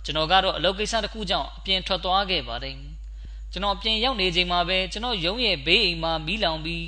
[0.05, 2.77] ကျွန်တော်ကတော့အလုပ်ကိစ္စတစ်ခုကြောင့်အပြင်ထွက်သွားခဲ့ပါတယ်
[3.53, 6.87] ကျွန်တော်အပြင်ရောက်နေချိန်မှာပဲကျွန်တော်ရုံးရဲ့ဘေးအိမ်မှာမီးလောင်ပြီး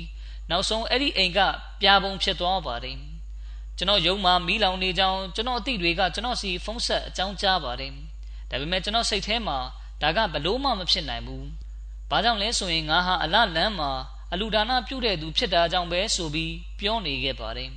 [0.49, 1.39] နောက်ဆုံးအဲ့ဒီအိမ်က
[1.81, 2.97] ပြာပုံဖြစ်သွားပါတယ်
[3.77, 7.93] ကျွန်တော်ရုံမှာမီးလောင်နေကြောင်းကျွန်တော်အသည့်တွေကကျွန်တော်စီဖုန်းဆက်အကြောင်းကြားပါတယ်
[8.49, 9.57] ဒါပေမဲ့ကျွန်တော်စိတ်ထဲမှာ
[10.01, 11.47] ဒါကဘလို့မှမဖြစ်နိုင်ဘူး
[12.09, 13.91] ဘာကြောင့်လဲဆိုရင်ငါဟာအလလန်းမှာ
[14.33, 17.71] အလူဒါနပြုတဲ့သူဖြစ်တာကြောင့်ပဲဆိုပြီးပြောနေခဲ့ပါတယ်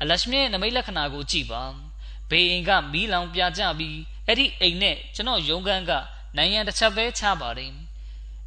[0.00, 1.62] အလရှမြရဲ့နမိတ်လက္ခဏာကိုကြည့်ပါ
[2.30, 5.92] ဘေးအိမ်ကမီးလောင်ပြကြပြီးအဲ့ဒီအိမ်နဲ့ကျွန်တော်ရုံးခန်းက
[6.36, 7.72] နိုင်ငံတစ်ချက်ပဲချပါတယ်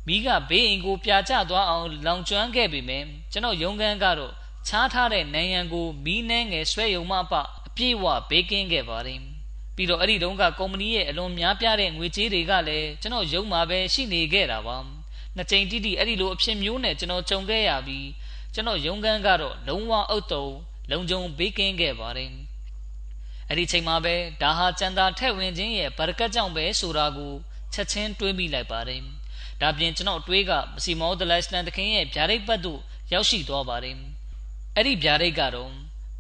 [0.08, 4.34] မိကဘေးအိမ်ကိုပြာကျသွားအောင်လောင်ကျွမ်းခဲ့ပေမယ့်ကျွန်တော်ရုံးခန်းကတော့
[4.68, 7.34] ချားထားတဲ့နိုင်ရန်ကိုမီးနှဲငယ်ဆွဲယုံမှပ
[7.68, 9.20] အပြည့်ဝဘေးကင်းခဲ့ပါတယ်
[9.80, 14.78] ပြီးတော့အဲ့ဒီတုန်းကကုမ္ပဏီရဲ့အလွန်များပြားတဲ့ငွေကြေးတွေကလည်းကျွန်တော်ရုံမှာပဲရှိနေခဲ့တာပါ
[15.36, 18.08] နှစ်ကြိမ်တိတိအဲ့ဒီလိုအဖြစ်မျိုးနဲ့ကျွန်တော်ကြုံခဲ့ရပြီး
[18.54, 20.46] ကျွန်တော်ရုံးခန်းကတော့လုံးဝအုပ်တုံ
[20.92, 22.32] လုံခြုံဘေးကင်းခဲ့ပါတယ်
[23.48, 27.34] အဲ့ဒီချိန်မှာပဲဒါဟာကျန်တာထက်ဝင်ခြင်းရဲ့ဘရကတ်ကြောင့်ပဲဆိုတာကို
[27.74, 29.02] ချက်ချင်းတွေးမိလိုက်ပါတယ်။
[29.62, 32.80] ဒါပြင်ကျွန်တော်တွေးကမစီမောဒလိုင်စလန်တခင်ရဲ့ဗျာဒိတ်ဘတ်သို့
[33.14, 33.96] ရောက်ရှိသွားပါတယ်။
[34.76, 35.72] အဲ့ဒီဗျာဒိတ်ကတော့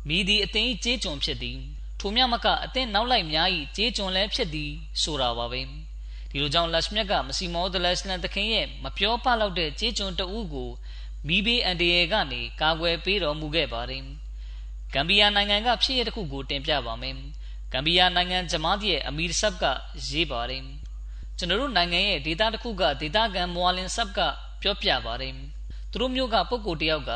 [0.08, 1.60] မိဒီအသိကြေးကျွန်ဖြစ်သည်
[2.00, 5.62] ထိုမြမကအသင်းနောက်လိုက်များ၏ကြေးကျွန်လည်းဖြစ်သည်ဆိုတာပါပဲ။
[6.32, 10.70] ဒီလိုကြောင့်လက်မြက်ကမစီမောဒလိုင်စလန်တခင်ရဲ့မပြောပလောက်တဲ့ကြေးကျွန်တဦးကို
[11.28, 14.04] မိဘေးအန်တရေကနေကာကွယ်ပေးတော်မူခဲ့ပါတယ်။
[14.94, 17.16] ဂမ်ဘီယာနိုင်ငံကဖြစ်ရတဲ့ခုကိုတင်ပြပါမယ်။
[17.74, 19.64] ဂမ်ဘီယာနိုင်ငံဂျမားတီရဲ့အမီရ်ဆပ်က
[20.10, 20.64] ရေးပါတယ်။
[21.38, 24.20] ကျွန်တော်တို့နိုင်ငံရဲ့ဒေတာတစ်ခုကဒေတာကန်မွာလင်ဆပ်က
[24.62, 25.34] ပြောပြပါတယ်
[25.92, 27.12] သူတို့မျိုးကပုဂ္ဂိုလ်တယောက်က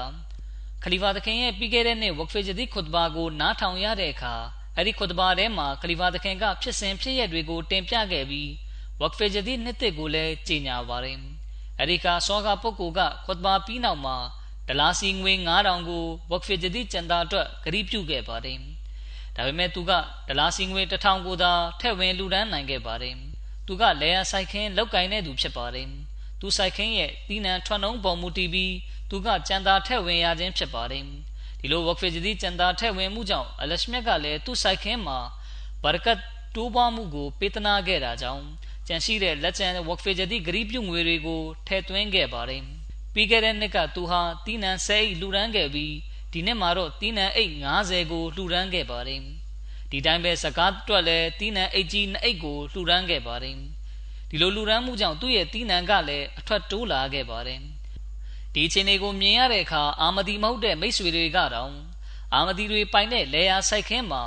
[0.84, 4.36] ခလီဖာသခင်ရဲ့ပြီးခဲ့တဲ့နှစ်ဝက်ဖေဂျဒီခွတ်ဘာကိုနားထောင်ရတဲ့အခါ
[4.78, 8.52] အဲ့ဒီခွတ်ဘာထဲမှာခလီဖာသခင်ကဖြစ်စဉ်ဖြစ်ရပ်တွေကိုတင်ပြခဲ့ပြီး
[9.00, 11.18] ဝက်ဖေဂျဒီနှစ်တစ်ကိုလည်းကြေညာပါတယ်
[11.78, 14.18] အဲ့ဒီကစောကပုဂ္ဂိုလ်ကခွတ်ဘာပြီးနောက်မှာ
[14.68, 18.58] ဒလာစီငွေ9000ကိုဝက်ဖေဂျဒီကျန်တာအတွက်ဂရီးပြုခဲ့ပါတယ်
[19.36, 19.92] ဒါပေမဲ့သူက
[20.28, 23.16] ဒလာစီငွေ1000ကိုသာထည့်ဝင်လူဒန်းနိုင်ခဲ့ပါတယ်
[23.68, 25.90] သူကလေယာဆိုင်ခင်းလောက်ကင်တဲ့သူဖြစ်ပါတယ်။
[26.40, 28.74] သူဆိုင်ခင်းရဲ့တီးနှံထွက်နှုံးပေါ်မူတည်ပြီး
[29.10, 31.04] သူကကြံသာထက်ဝင်ရခြင်းဖြစ်ပါတယ်။
[31.64, 35.20] ဒီလိုဝက်ဖေဂျဒီကြံသာထက်ဝင်မှုကြောင့်အလရှမြတ်ကလည်းသူ့ဆိုင်ခင်းမှာ
[35.84, 36.20] ဘာရကတ်
[36.56, 38.44] တိုးပွားမှုကိုပေးသနာခဲ့တာကြောင့်
[38.88, 42.64] ကြန့်ရှိတဲ့လက်ကျန်ဝက်ဖေဂျတိဂရီးပြုငွေတွေကိုထည့်သွင်းခဲ့ပါတယ်
[43.14, 45.94] ပြီးခဲ့တဲ့နှစ်ကသူဟာတီးနံ10အိတ်လှူဒန်းခဲ့ပြီး
[46.34, 49.22] ဒီနှစ်မှာတော့တီးနံအိတ်90ကိုလှူဒန်းခဲ့ပါတယ်
[49.92, 53.56] ဒီတိုင်းပဲစကားတွက်လဲတီးနံအိတ်ကြီး2အိတ်ကိုလှူဒန်းခဲ့ပါတယ်
[54.30, 57.62] ဒီလိုလှူဒန်းမှုကြောင့်သူ့ရဲ့တီးနံကလည်းအထွက်တိုးလာခဲ့ပါတယ်
[58.54, 61.74] ဒီအခြေအနေကိုမြင်ရတဲ့အခါအာမဒီမဟုတ်တဲ့မိတ်ဆွေတွေကတော့
[62.34, 64.24] အာမဒီတွေပိုင်တဲ့လေယာစိုက်ခင်းမှာ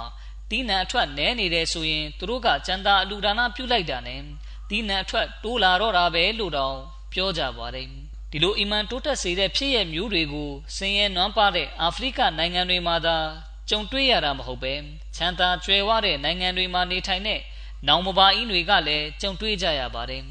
[0.50, 4.20] တီးနံအထွက်နဲနေတယ်ဆိုရင်သူတို့ကကျန်တာအလူဒါနပြုလိုက်တာနဲ့
[4.68, 6.76] တီးနံအထွက်တိုးလာတော့တာပဲလို့တော့
[7.12, 7.88] ပြောကြပါတယ်
[8.30, 13.16] ဒီလိုအီမန်တိုးတက်စေတဲ့ဖြစ်ရမျိုးတွေကိုစင်ရဲနွမ်းပါတဲ့အာဖရိကနိုင်ငံတွေမှာသာ
[13.70, 14.74] ကြုံတွေ့ရတာမဟုတ်ပဲ
[15.16, 17.40] ချမ်းသာကြွယ်ဝတဲ့နိုင်ငံတွေမှာနေထိုင်တဲ့
[17.86, 20.22] နောင်မပါအင်းတွေကလည်းကြုံတွေ့ကြရပါတယ်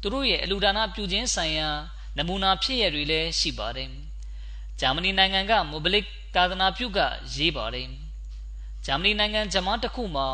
[0.00, 1.68] သူတို့ရဲ့အလူဒါနပြုခြင်းဆိုင်ရာ
[2.16, 3.90] နမူနာဖြစ်ရတွေလည်းရှိပါတယ်
[4.80, 6.98] ဂျာမနီနိုင်ငံကမိုဘလစ်ကာသနာပြုက
[7.34, 7.88] ရေးပါတယ်
[8.86, 10.28] ဂျာမနီနိုင်ငံဂျမန်တစ်ခုမှာ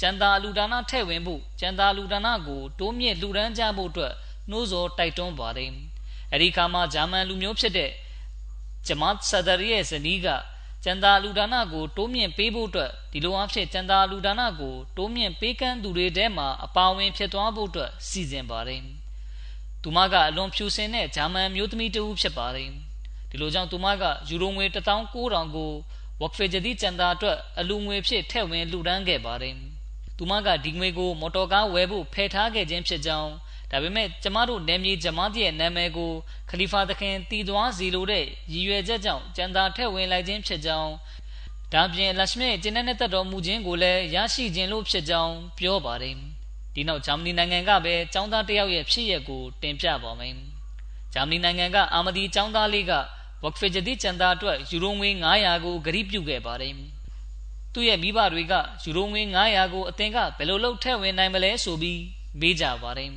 [0.00, 4.14] ကျန်တာလူဒါနထဲ့ဝင်ဖို့ကျန်တာလူဒါနကိုတိုးမြင့်လူဒန်းကြဖို့အတွက်
[4.50, 5.70] နှိုးဆော်တိုက်တွန်းပါတယ်
[6.32, 7.90] အဲဒီခါမှာဂျာမန်လူမျိုးဖြစ်တဲ့
[8.86, 10.28] ဂျမတ်ဆဒရီရဲ့ဇနီးက
[10.84, 18.82] ကျန်တာလူဒါနကိုတိုးမြင့်ပေးဖို့အတွက်ဒီလိုအဖြစ်ကျန်တာလူဒါနကိုတိုးမြင့်ပေးကမ်းသူတွေထဲမှာအပါဝင်ဖြစ်သွားဖို့အတွက်စီစဉ်ပါတယ်
[19.82, 22.70] သူမကအလွန်ဖြူစင်တဲ့ဂျာမန်မျိုးသမီးတဦးဖြစ်ပါတယ်
[23.30, 25.70] ဒီလိုကြောင့်သူမကယူရိုငွေ19000ကို
[26.20, 29.54] ဝက်ဖေဂျဒီကျန်တာအတွက်အလူငွေဖြစ်ထည့်ဝင်လှူဒန်းခဲ့ပါတယ်
[30.18, 33.30] သူမကဒီငွေကိုမော်တော်ကားဝယ်ဖို့ဖယ်ထားခဲ့ခြင်းဖြစ်ကြောင်း
[33.70, 36.12] ဒါပေမဲ့ကျမတို့နယ်မြေဂျမားတီရဲ့နာမည်ကို
[36.50, 40.92] ခလီဖာသခင်တည်သွားစီလိုတဲ့ရည်ရွယ်ချက်ကြောင့်ကျန်တာထည့်ဝင်လိုက်ခြင်းဖြစ်ကြောင်း
[41.72, 46.16] ဒါပြင်လက်ရှမေကျင်းတဲ့တက်တော်မူခြင်းကိုလည်းရရှိခြင်းလို့ဖြစ်ကြောင်းပြောပါတယ်
[46.75, 50.35] ဒီနောက်ဂျာမနီနိုင်ငံကပဲចောင်းသားတယောက်ရဲ့ဖြစ်ရပ်ကိုတင်ပြပါမယ်
[51.13, 52.91] ဂျာမနီနိုင်ငံကအာမဒီចောင်းသားလေးက
[53.43, 56.73] ဝက်ဖေဂျဒီကျန်တာအတွက်ယူရိုငွေ900ကိုဂရိပြုခဲ့ပါတယ်
[57.73, 62.01] သူ့ရဲ့မိဘတွေကယူရိုငွေ900ကိုအသင်ကဘယ်လိုလုပ်ထည့်ဝင်နိုင်မလဲဆိုပြီး
[62.39, 63.11] မေးကြပါတယ်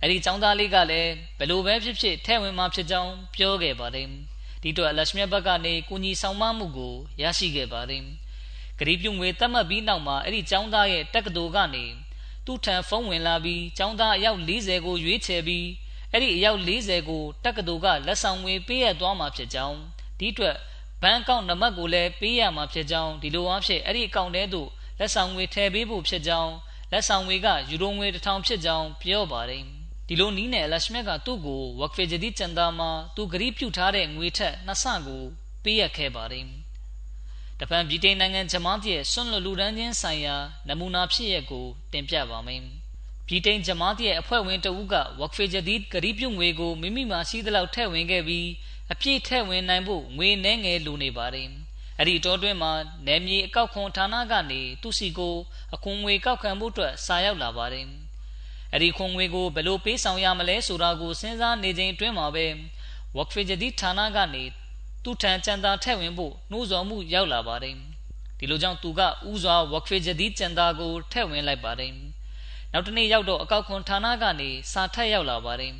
[0.00, 4.08] အဲ့ဒီចောင်းသားလေးကလည်းဘယ်လိုပဲဖြစ်ဖြစ်ထဲ့ဝင်မှဖြစ်ကြောင်းပြောခဲ့ပါတယ်
[4.62, 8.02] ဒီတော့လက်ရှမြတ်ဘက်ကနေကုညီဆောင်မမှုကိုရရှိခဲ့ပါတယ်
[8.78, 11.84] ဂရီပြုငွေတတ်မှတ်ပြီးနောက်မှာအဲ့ဒီចောင်းသားရဲ့တက္ကသိုလ်ကနေ
[12.47, 15.67] သူ့ထံဖုန်းဝင်လာပြီးចောင်းသားအယောက်40ကိုရွေးချယ်ပြီး
[16.11, 19.77] အဲ့ဒီအယောက်40ကိုတက္ကသိုလ်ကလက်ဆောင်ငွေပေးရသွားမှာဖြစ်ကြောင်း
[20.19, 20.55] ဒီအတွက်
[21.01, 26.53] ဘဏ်အကောင့်နံပါတ်ကိုလည်းပေးရမှာဖြစ်ကြောင်းဒီလိုအားဖြင့်အဲ့ဒီအကောင့်ထဲသို့လက်ဆောင်ငွေထည့်ပေးဖို့ဖြစ်ကြောင်း
[26.91, 29.63] လက်ဆောင်ငွေကယူရိုငွေ1000ဖြစ်ကြောင်းပြောပါတယ်
[30.07, 35.23] ဒီလိုနီးနဲ့အလရှမြတ်ကသူ့ကိုဝက်ဖေဂျဒီချန်တာမှာသူဂရီးပြုထားတဲ့ငွေထက်နှစ်ဆကို
[35.63, 36.47] ပေးရခဲ့ပါတယ်။
[37.59, 40.35] တပန်ဗြိတိန်နိုင်ငံဂျမတ်ရဲ့ဆွန့်လွတ်လူဒန်းချင်းဆိုင်ရာ
[40.67, 42.61] နမူနာဖြစ်ရပ်ကိုတင်ပြပါမယ်။
[43.27, 48.47] ဗြိတိန်ဂျမတ်ရဲ့အဖွဲ့ဝင်တဦးကဝက်ဖေဂျဒီဂရီးပြုငွေကိုမိမိမှာရှိသလောက်ထည့်ဝင်ခဲ့ပြီး
[48.91, 51.47] အပြည့်ထည့်ဝင်နိုင်ဖို့ငွေနှဲငယ်လိုနေပါတယ်။
[51.99, 52.71] အဲ့ဒီတောတွင်းမှာ
[53.07, 55.35] နယ်မြေအကောက်ခွန်ဌာနကနေသူစီကို
[55.75, 57.85] အခွန်ငွေကောက်ခံမှုအတွက်စာရောက်လာပါတယ်။
[58.73, 62.45] အဲ့ဒီခွန်ငွေကိုဘယ်လိုပေးဆောင်ရမလဲဆိုတာကိုစဉ်းစားနေချိန်အတွင်းမှာပဲ
[63.15, 64.43] work fragility ဌာနကနေ
[65.09, 67.75] သူ့ထံကြံသာထည့်ဝင်ဖို့နှိုးဆော်မှုရောက်လာပါတယ်
[68.37, 71.91] ဒီလိုကြောင့်သူကဥစွာ work fragility ကြံသာကိုထည့်ဝင်လိုက်ပါတယ်
[72.73, 75.73] နောက်တနေ့ရောက်တော့အကောက်ခွန်ဌာနကနေစာထက်ရောက်လာပါတယ်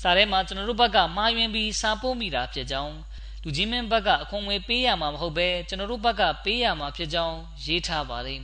[0.00, 2.94] စာထဲမှာကျွန်တော်တို့ဘက်ကမှားယွင်းပြီးစာပို့မိတာဖြစ်ကြောင်း
[3.42, 8.40] လူကြီးမင်းဘက်ကအခွန်ငွေပေးရမှာမဟုတ်ပဲကျွန်တော်တို့ဘက်ကပေးရမှာဖြစ်ကြောင်းရေးထားပါတယ်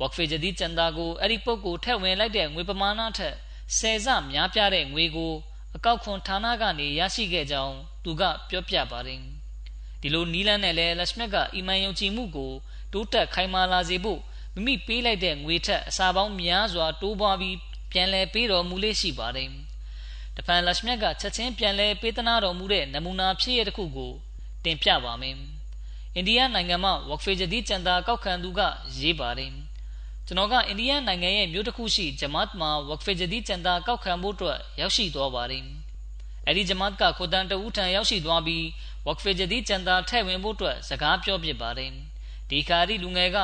[0.00, 3.34] ဝက်ဖေဂျဒီချန်ဒါကိုအဲ့ဒီပုဂ္ဂိုလ်ထက်ဝင်လိုက်တဲ့ငွေပမာဏထက်
[3.78, 5.32] ဆယ်ဆများပြားတဲ့ငွေကို
[5.76, 9.20] အကောက်ခွန်ဌာနကနေရရှိခဲ့ကြောင်းသူကပြောပြပါတယ်
[10.00, 12.52] ဒီလိုနီလန်းနဲ့လဲလက်ရှမက်ကအီမန်ယုံကြည်မှုကို
[12.92, 14.20] တိုးတက်ခိုင်မာလာစေဖို့
[14.54, 17.56] မိမိပေးလိုက်တဲ့ငွေထက်အစာပေါင်းများစွာတိုးပွားပြီး
[17.92, 19.50] ပြန်လည်ပေးတော်မူလေးရှိပါတယ်
[20.36, 24.12] တဖန်လက်ရှမက်ကချက်ချင်းပြန်လည်ပေးသနာတော်မူတဲ့နမူနာဖြစ်ရတဲ့ခုကို
[24.64, 25.36] တင်ပြပါမယ်
[26.14, 28.60] အိန္ဒိယနိုင်ငံမှာဝက်ဖေဂျဒီချန်တာကောက်ခံသူက
[28.98, 29.63] ရေးပါတယ်
[30.26, 35.64] ကျွန်တော်ကအိန္ဒိယနိုင်ငံရဲ့မြို့တစ်ခုရှိဂျမတ်မှာဝက်ဖေဂျဒီချန်တာကောက်ခံဖို့အတွက် ရောက်ရှိသွားပါတယ်။
[36.48, 38.64] အဲဒီဂျမတ်ကခိုတန်တဦးထံရောက်ရှိသွားပြီး
[39.06, 41.90] ဝက်ဖေဂျဒီချန်တာထဲ့ဝင်ဖို့အတွက်စကားပြောပြပါတယ်။
[42.50, 43.38] ဒီခါရီလူငယ်က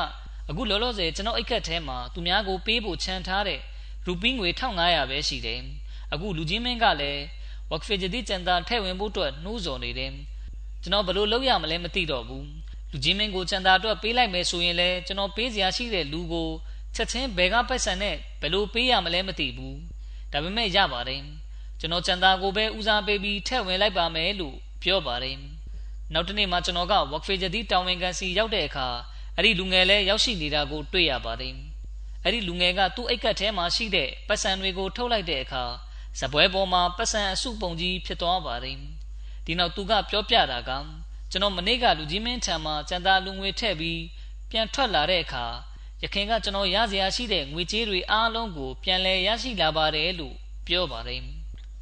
[0.49, 3.59] အခုလောလောဆယ်ကျွန်တော်အိတ်ခတ်ထဲမှာသူများကိုပေးဖို့ခြံထားတဲ့
[4.05, 5.59] ရူပီးငွေ1500ပဲရှိတယ်။
[6.13, 7.23] အခုလူချင်းမင်းကလည်း
[7.71, 10.11] ဝက်ဖေဂျဒီချန်တာထဲ့ဝင်ဖို့အတွက်နှိုးဆော်နေတယ်။
[10.81, 12.45] ကျွန်တော်ဘယ်လိုလုပ်ရမလဲမသိတော့ဘူး။
[12.91, 16.49] လူချင်းမင်းကိုချန်တာအတွက်ပေးလိုက်မယ်ဆိုရင်လည်းကျွန်တော်ပေးစရာရှိတဲ့လူကို
[16.95, 19.77] ချက်ချင်းဘယ်ကပိုက်ဆံနဲ့ဘယ်လိုပေးရမလဲမသိဘူး
[20.31, 21.21] ဒါပေမဲ့ရပါတယ်
[21.79, 25.37] ကျွန်တော်ချန်တာကိုပဲဦးစားပေးပြီးထည့်ဝင်လိုက်ပါမယ်လို့ပြောပါတယ်
[26.13, 28.87] နောက်တနေ့မှကျွန်တော်က work phase ဒီတာဝန်ခံစီရောက်တဲ့အခါ
[29.35, 31.55] အဲ့ဒီလူငယ်လည်းရောက်ရှိနေတာကိုတွေ့ရပါတယ်
[32.23, 35.63] အဲ့ဒီလူငယ်ကသူ့အိတ်ကတ်ထဲမှာရှိတဲ့ပတ်စံတွေကိုထုတ်လိုက်တဲ့အခါ
[36.19, 38.77] ဇပွဲပေါ်မှာပတ်စံအစုပုံကြီးဖြစ်သွားပါတယ်
[39.45, 40.71] ဒီနောက်သူကပြောပြတာက
[41.31, 44.01] ကျွန်တော်မနေ့ကလူကြီးမင်းထံမှာစံတာလူငွေထည့်ပြီး
[44.49, 45.45] ပြန်ထွက်လာတဲ့အခါ
[46.01, 50.35] ရယခင်ကကျွန်တော်ရစရာရှိတဲ့ငွေကြေးတွေအားလုံးကို ပြန်လည်ရရှိလာပါတယ်လို့
[50.67, 51.21] ပြောပါတယ်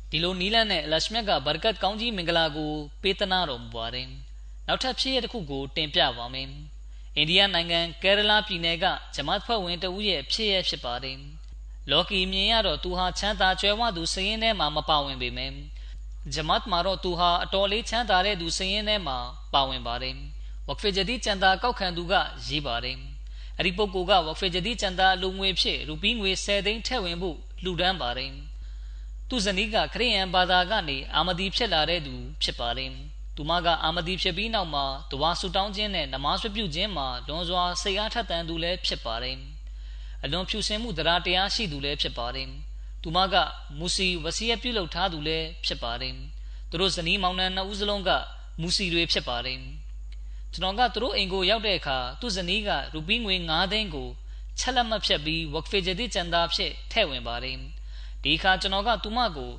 [0.09, 2.71] ဒီလိုနီလန်နဲ့လရှမြတ်ကဘာကတ်ကောင်းကြီးမင်္ဂလာကို
[3.01, 4.07] ပေးသနာတော်မူပါတယ်
[4.67, 6.47] နောက်ထပ်ဖြစ်ရတစ်ခုကိုတင်ပြပါမယ်
[7.15, 8.85] အိန္ဒိယနိုင်ငံကယ်ရလာပြည်နယ်က
[9.15, 11.17] ဂျမတ်ဖွဲ့ဝင်တဦးရဲ့ဖြစ်ရဖြစ်ပါတယ်
[11.91, 15.53] လော်ကီမြင်ရတော့သူဟာချမ်းသာကြွယ်ဝသူစည်ရင်းထဲမှာမပါဝင်ပေမယ့်
[16.33, 19.17] ဂျမတ်မှာတော့သူဟာအတော်လေးချမ်းသာတဲ့သူစည်ရင်းထဲမှာ
[19.53, 20.15] ပါဝင်ပါတယ်
[20.67, 22.13] ဝက်ဖေဂျဒီကျန်တာကောက်ခံသူက
[22.47, 22.97] ရေးပါတယ်
[23.57, 28.31] အဲ့ဒီပုဂ္ဂိုလ်ကဝက်ဖေဂျဒီကျန်တာအလူငွေဖြစ်ရူပီးငွေ10သိန်းထည့်ဝင်ဖို့လှူဒန်းပါတယ်
[29.29, 32.13] သူဇနီးကခရိယန်ဘာသာကနေအာမဒီဖြစ်လာတဲ့သူ
[32.43, 32.91] ဖြစ်ပါတယ်
[33.35, 39.37] သူမကအာမဒီဖြစ်ပြီးနောက်မှာတဝါဆူတောင်းခြင်းနဲ့နမတ်ပြုခြင်းမှာလွန်စွာစိတ်အားထက်သန်သူလည်းဖြစ်ပါတယ်
[40.23, 42.49] အလွန်ဖြူစင်မှုတရားတရားရှိသူလည်းဖြစ်ပါတယ်
[43.03, 43.35] သူမက
[43.79, 46.15] မူစီဝစီယပြုလုပ်ထားသူလည်းဖြစ်ပါတယ်
[46.69, 48.09] သူတို့ဇနီးမောင်နှံနှစ်ဦးစလုံးက
[48.61, 49.59] မူစီတွေဖြစ်ပါတယ်
[50.53, 54.09] ကျွန်တော်ကသူတို့အိမ်ကိုရောက်တဲ့အခါသူ့ဇနီးကရူပီးငွေ9သိန်းကို
[54.59, 57.57] ချက်လက်မဖြတ်ပြီးဝက်ဖေဂျဒီကျန်တာဖြစ်ထည့်ဝင်ပါတယ်
[58.23, 59.51] ဒီအခါကျွန်တော်ကသူမကို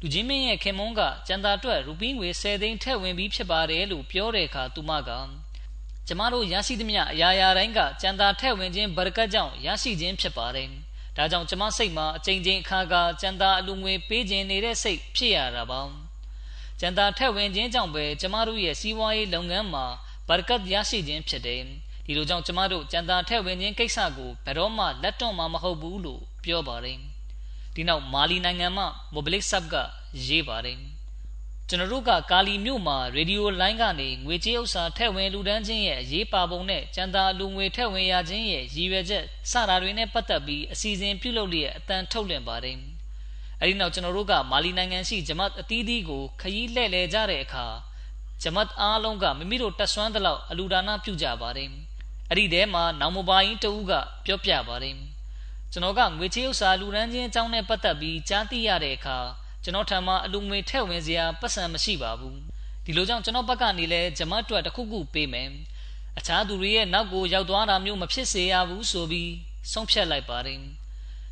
[0.00, 5.10] လူချင်းမင်းရဲ့ခင်မုန်းကကျန်တာအတွက်ရူပီးငွေ10သိန်းထည့်ဝင်ပြီးဖြစ်ပါတယ်လို့ပြောတဲ့အခါသူမက
[6.06, 10.70] ကျမတို့ရရှိသမျှအရာရာတိုင်းကကျန်တာထည့်ဝင်ခြင်းဘရကတ်ကြောင့်ရရှိခြင်းဖြစ်ပါတယ်
[11.16, 15.80] ဒါကြောင့်ကျမစိတ်မှာအချိန်ချင်းအခါကကျန်တာအလူငွေပေးခြင်းနေတဲ့စိတ်ဖြစ်ရတာပါ
[16.80, 19.84] ကျန်တာထက်ဝင်ခြင်းကြောင့်ပဲကျမတို့ရဲ့စီးပွားရေးလုပ်ငန်းမှာ
[20.28, 21.62] ဘာကတ်ရရှိခြင်းဖြစ်တယ်
[22.06, 26.98] ဒီလိုကြောင့်ကျမတို့ကျန်တာထက်ဝင်ခြင်းကိစ္စကိုဘယ်တော့မှလက်တွန့်မှာမဟုတ်ဘူးလို့ပြောပါတယ်
[27.74, 29.74] ဒီနောက်မာလီနိုင်ငံမှာမိုဘလစ်ဆပ်က
[30.26, 30.95] ရေးပါတယ်
[31.70, 42.76] ကျွန်တော်တို့က ကာလီမြို့မှာ ရေဒီယိုလိုင်းကနေ ငွေကြေးဥစ္စာထည့်ဝင်လူဒန်းခြင်းရဲ့ အရေးပါပုံနဲ့ ကျန်တာလူငွေထည့်ဝင်ရခြင်းရဲ့ ရည်ရွယ်ချက် စတာတွေနဲ့ပတ်သက်ပြီး အစီအစဉ်ပြုလုပ်လျက်အတန်ထုတ်လွှင့်ပါတယ်။
[43.60, 47.66] အဲဒီနောက် ကျွန်တော်တို့က မာလီနိုင်ငံရှိ ဂျမတ်အသီးသီးကို ခရီးလှည့်လည်ကြတဲ့အခါ
[48.42, 51.68] ဂျမတ်အားလုံးက မိမိတို့တက်ဆွမ်းသလောက် အလူဒါနာပြုကြပါတယ်။
[52.30, 53.92] အဲ့ဒီထဲမှာ နောင်မပိုင်တဦးက
[54.24, 54.94] ပြောပြပါတယ်။
[55.72, 59.18] ကျွန်တော်က ငွေကြေးဥစ္စာလူဒန်းခြင်းအကြောင်းနဲ့ပတ်သက်ပြီး ကြားသိရတဲ့အခါ
[59.66, 62.38] ကျွန်တော်ထံမှာအလူငွေထည့်ဝင်စရာပတ်စံမရှိပါဘူး
[62.84, 65.50] ဒီလိုကြောင့်ကျွန်တော်ဘက်ကနေလဲဂျမတ်အတွက်တခုခုပေးမယ်
[66.18, 69.32] အခြားသူတွေရဲ့နောက်ကိုရောက်သွားတာမျိုးမဖြစ်စေရဘူးဆိုပြီး
[69.72, 70.60] ဆုံးဖြတ်လိုက်ပါတယ်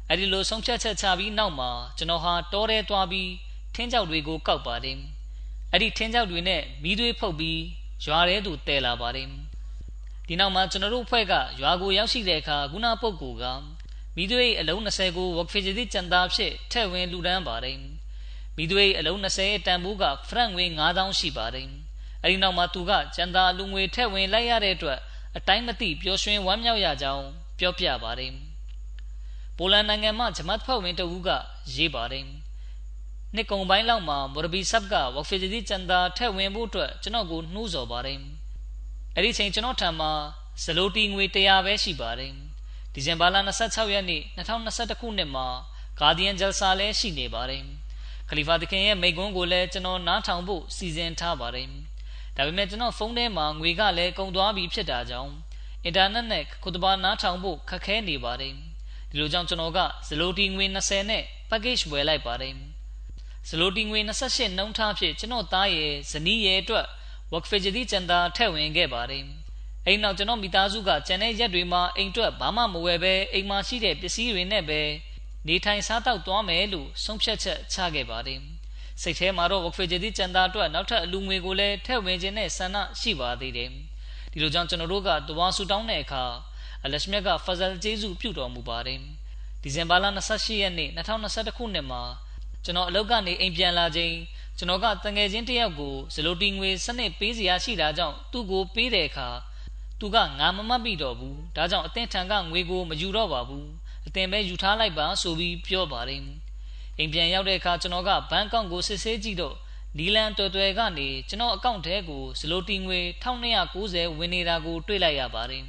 [0.09, 3.30] အဲ့ဒီလိုဆုံးဖြတ်ချက်ချပြီးနောက်မှာကျွန်တော်ဟာတောထဲသွားပြီး
[3.74, 4.99] ထင်းကြောက်တွေကိုကောက်ပါတယ်
[5.72, 7.61] အဲ့ဒီထင်းကြောက်တွေနဲ့မီးသွေးဖုတ်ပြီး
[8.05, 9.28] ရွာထဲသို့တဲလာပါတယ်
[10.26, 13.45] ဒီနောက်မှာကျွန်တော်တို့အဖွဲ့ကရွာကိုရောက်ရှိတဲ့အခါခုနပုတ်ကူက
[14.16, 17.78] မီးသွေးအလုံး20ကိုဝက်ဖေဂျီတီကျန်တာဖြစ်ထည့်ဝင်လူဒန်းပါတယ်
[18.57, 21.69] မိသွေးအလုံး20တန်ဖိုးကဖရန့်ငွေ9000ရှိပါတယ်။
[22.23, 24.99] အဲဒီနောက်မှာသူကကျန်တာလူငွေထက်ဝင်လိုက်ရတဲ့အတွက်
[25.37, 27.27] အတိုင်းမသိပျော်ရွှင်ဝမ်းမြောက်ရကြောင်း
[27.59, 28.33] ပြောပြပါတယ်။
[29.57, 31.29] ပိုလန်နိုင်ငံမှာဂျမတ်ဖွဲ့ဝင်တဦးက
[31.75, 32.27] ရေးပါတယ်။
[33.35, 38.19] နှစ်ကုံပိုင်းလောက်မှာမော်ရဘီဆပ်ကဝက်ဖီဂျီကျန်တာထက်ဝင်ဖို့အတွက်ကျွန်တော်ကိုနှိုးဆော်ပါတယ်။
[39.17, 40.13] အဲဒီချိန်ကျွန်တော်ထံမှာ
[40.63, 42.33] ဇလိုတီငွေ100ပဲရှိပါတယ်။
[42.93, 45.47] ဒီဇင်ဘာလ26ရက်နေ့2021ခုနှစ်မှာ
[46.01, 47.84] ဂါဒီယန်ဂျယ်ဆာလည်းရှိနေပါတယ်။ခ
[48.39, 51.68] လီဖာသခင်ရဲ့မိန့်ခွန်းကိုလည်းကျွန်တော်နားထောင်ဖို့စီစဉ်ထားပါတယ်။
[52.37, 55.32] ဒါပေမဲ့ကျွန်တော်ဖုန်းထဲမှာငွေကလည်းကုန်သွားပြီဖြစ်တာကြောင့်
[55.85, 58.55] အင်တာနက်နဲ့ခုတပါနားထောင်ဖို့ခက်ခဲနေပါတယ်။
[59.11, 59.78] ဒီလိုကြောင့်ကျွန်တော်က
[60.09, 62.55] ဇလိုတီငွေ20နဲ့ package ဝယ်လိုက်ပါတယ်။
[63.49, 66.87] ဇလိုတီငွေ28နှုန်းထားဖြင့်ကျွန်တော်သားရဲ့ဇနီးရဲ့အတွက်
[67.32, 69.24] work fajidi ကျန်တာထည့်ဝင်ခဲ့ပါတယ်။
[69.87, 74.80] အဲ့နောက်ကျွန်တော်မိသားစုကကျန်တဲ့ရက်တွေမှာအိမ်အတွက်ဘာမှမဝယ်ပဲအိမ်မှာရှိတဲ့ပစ္စည်းတွေနဲ့ပဲ
[75.49, 78.41] နေထိုင်စားတောက်သွားမယ်လို့ဆုံးဖြတ်ချက်ချခဲ့ပါတယ်။
[79.03, 83.69] စိတ်ထဲမှာတော့ဝက်ဖေဂျဒီကျန်တာအတွက်နောက်ထပ်အလူငွေကိုလည်းထည့်ဝင်ခြင်းနဲ့ဆန္ဒရှိပါသေးတယ်။
[84.33, 86.25] ဒီလိုကြောင့်ကျွန်တော်တို့ကတဝါဆူတောင်းတဲ့အခါ
[86.85, 88.99] အလရှမြတ်ကဖဇလ်ဂျေဇူပြုတော်မူပါတယ်။
[89.63, 92.03] ဒီဇင်ဘာလ28ရက်နေ့2021ခုနှစ်မှာ
[92.65, 94.15] ကျွန်တော်အလုပ်ကနေအိမ်ပြန်လာချိန်
[94.59, 99.29] ကျွန်တော်ကတငယ်ချင်းတယောက်ကိုဇလိုတီငွေစနစ်ပေးစရာရှိတာကြောင့်သူ့ကိုပေးတဲ့အခါ
[100.01, 103.67] သူကငါမမတ်မိတော့ဘူး။ဒါကြောင့်အသင်ထံကငွေကိုမယူတော့ပါဘူး။
[104.07, 106.23] အတင်ပဲယူထားလိုက်ပါဆိုပြီးပြောပါတယ်
[106.99, 109.57] အိမ်ပြန်ရောက်တဲ့အခါကျွန်တော်ကဘဏ်အကောင့်ကိုစစ်ဆေးကြည့်တော့
[109.99, 113.01] နီလန်တော်တော်ကနေကျွန်တော်အကောင့်ထဲကိုဇလိုတီငွေ
[113.73, 115.65] 1290ဝင်နေတာကိုတွေ့လိုက်ရပါတယ်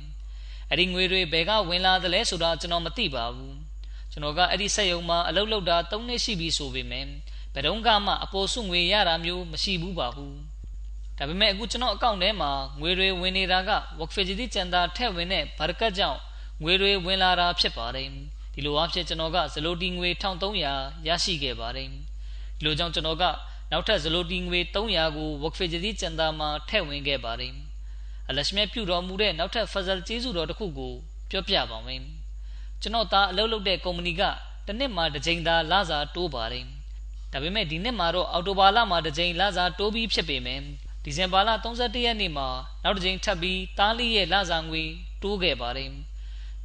[0.70, 3.56] အဲ့ဒီငွေတွေဘယ်ကဝင်လာသလဲဆိုတာကျွန်တော်မသိပါဘူး
[4.12, 7.06] ကျွန်တော်ကအဲ့ဒီစက်ရုံမှာအလုပ်လုပ်တာ3နှစ်ရှိပြီဆိုပေမဲ့
[7.54, 10.36] ဘယ်တော့မှအပေါ်စုငွေရတာမျိုးမရှိဘူးပါဘူး
[11.18, 16.20] ဒါပေမဲ့အခုကျွန်တော်အကောင့်ထဲမှာငွေတွေဝင်နေတာက work facility ကျန်တာထည့်ဝင်တဲ့ဘာကတ်ကြောင့်
[16.64, 18.10] ငွေတွေဝင်လာတာဖြစ်ပါတယ်
[18.54, 21.88] ဒီလိုအဖြစ်ကျွန်တော်ကဇလိုတီငွေ1300ရရှိခဲ့ပါတယ်
[22.58, 23.24] ဒီလိုကြောင့်ကျွန်တော်က
[23.72, 27.54] နောက်ထပ်ဇလိုတီငွေ300ကို Workfajidi ကျန်တာမှာထည့်ဝင်ခဲ့ပါတယ်
[28.30, 30.94] အလရှမြတ်ပြုတော်မူတဲ့နောက်ထပ် Fazal ကျေးဇူးတော်တစ်ခုကို
[31.32, 32.02] ပြောပြပါမယ်
[32.82, 34.22] ကျွန်တော်သားအလုပ်လုပ်တဲ့ကုမ္ပဏီက
[34.66, 36.66] တစ်နှစ်မှာတစ်ကြိမ်သာလစာတိုးပါတယ်
[37.32, 40.62] ဒါပေမဲ့ဒီနှစ်မှာတော့အော်တိုဘာလမှာတစ်ကြိမ်လစာတိုးပြီးဖြစ်ပေမယ်
[41.04, 42.48] ဒီဇင်ဘာလ31ရက်နေ့မှာ
[42.84, 44.84] နောက်တစ်ကြိမ်ထပ်ပြီးတားလီရဲ့လစာငွေ
[45.22, 45.92] တိုးခဲ့ပါတယ်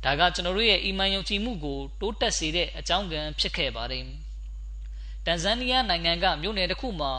[0.05, 4.05] ဒါကကျွန်တော်တို့ရဲ့အီမန်ယုံကြည်မှုကိုတိုးတက်စေတဲ့အကြောင်းကံဖြစ်ခဲ့ပါတယ်
[5.27, 7.13] တန်ဇန်နီးယားနိုင်ငံကမြို့နယ်တစ်ခုမှာ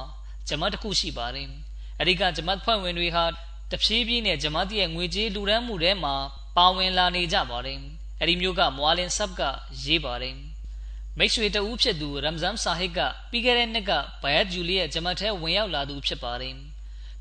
[0.48, 1.50] ဂျမတ်တစ်ခုရှိပါတယ်
[2.00, 3.26] အဲဒီကဂျမတ်ဖွဲ့ဝင်တွေဟာ
[3.72, 6.16] တဖြည်းဖြည်းနဲ့ဂျမတ်ရဲ့ငွေကြေးလူဒန်းမှုထဲမှာ
[6.58, 7.80] ပါဝင်လာနေကြပါတယ်
[8.20, 9.42] အဲဒီမျိုးကမွာလင်ဆပ်က
[9.84, 10.36] ရေးပါတယ်
[11.18, 13.92] မိတ်ဆွေတဦးဖြစ်သူရမ်ဇန်ဆာဟစ်ကပြီးခဲ့တဲ့နှစ်က
[14.24, 16.56] ဘယတ်ဂျူလီရဲ့ဂျမတ်ထဲဝင်ရောက်လာသူဖြစ်ပါတယ်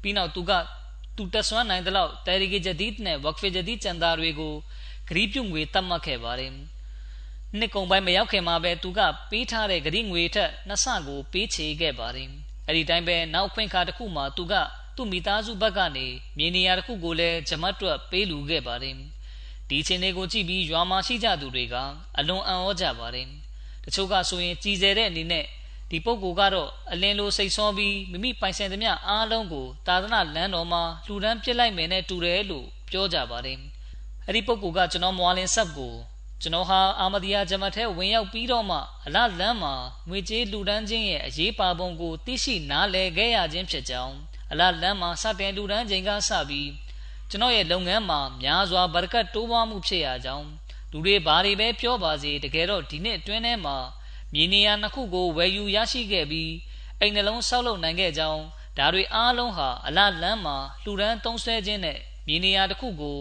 [0.03, 0.53] ပြီးနောက်သူက
[1.17, 4.55] သူတက်ဆွမ်းနိုင်တဲ့လောက်တာရီဂီဂျဒီဒ်နဲ့ဝက်ဖီဂျဒီဒ်ချန်ဒါတွေကို
[5.11, 6.53] ဂရီးပြုံငွေတတ်မှတ်ခဲ့ပါတယ်
[7.59, 9.01] နှစ်ကုန်ပိုင်းမရောက်ခင်မှာပဲသူက
[9.31, 12.29] ပေးထားတဲ့ဂရီးငွေထက်နှစ်ဆကို ပေးချေခဲ့ပါတယ်
[12.67, 14.55] အဲ့ဒီတိုင်းပဲနောက်ခွင့်ခါတစ်ခုမှာသူက
[14.97, 16.07] သူ့မိသားစုဘက်ကနေ
[16.37, 18.95] မြေနေရာတစ်ခုကိုလည်းဂျမတ်တွက်ပေးလူခဲ့ပါတယ်
[19.69, 21.75] ဒီချင်းတွေကိုကြည့်ပြီးရွာမှာရှိကြသူတွေက
[22.19, 23.27] အလွန်အံ့ဩကြပါတယ်
[23.85, 25.45] တချို့ကဆိုရင်ကြည်စဲတဲ့အနေနဲ့
[25.91, 33.59] ဒီပုဂ္ဂိုလ်ကတော့အလင်းလိုစိတ်ဆောပြီးမိမိပိုင်ဆိုင်သမျှအားလုံးကိုသာသနာလမ်းတော်မှာလှူဒန်းပစ်လိုက်မယ်နဲ့တူတယ်လို့ပြောကြပါတယ်
[34.31, 35.95] အဲ့ဒီပုဂ္ဂိုလ်ကကျွန်တော်မွာလင်ဆက်ကို
[36.43, 39.75] ကျွန်တော်ဟာအာမဒီယာဂျမတ်ထဲဝင်ရောက်ပြီးတော့မှအလလန်းမှာ
[40.09, 44.15] ငွေကြေးလူဒန်းခြင်းရဲ့အရေးပါပုံကိုသိရှိနားလည်ခဲ့ရခြင်းဖြစ်ကြောင်း
[44.53, 46.71] အလလန်းမှာစတင်လူဒန်းခြင်းကစပြီး
[47.31, 50.49] ကျွန်တော်ရဲ့လုပ်ငန်းမှာများစွာဘရကတ်တိုးပွားမှုဖြစ်ရကြောင်း
[50.91, 53.77] လူတွေဘာတွေပဲပြောပါစေတကယ်တော့ဒီနှစ်အတွင်းထဲမှာ
[54.35, 56.53] မြေနေရာနှစ်ခုကိုဝယ်ယူရရှိခဲ့ပြီး
[57.01, 58.43] အိမ်နှလုံးဆောက်လုပ်နိုင်ခဲ့ကြောင်း
[58.79, 63.19] ဒါတွေအားလုံးဟာအလလန်းမှာလှူဒန်းသုံးဆွဲခြင်းနဲ့မြေနေရာတစ်ခုကို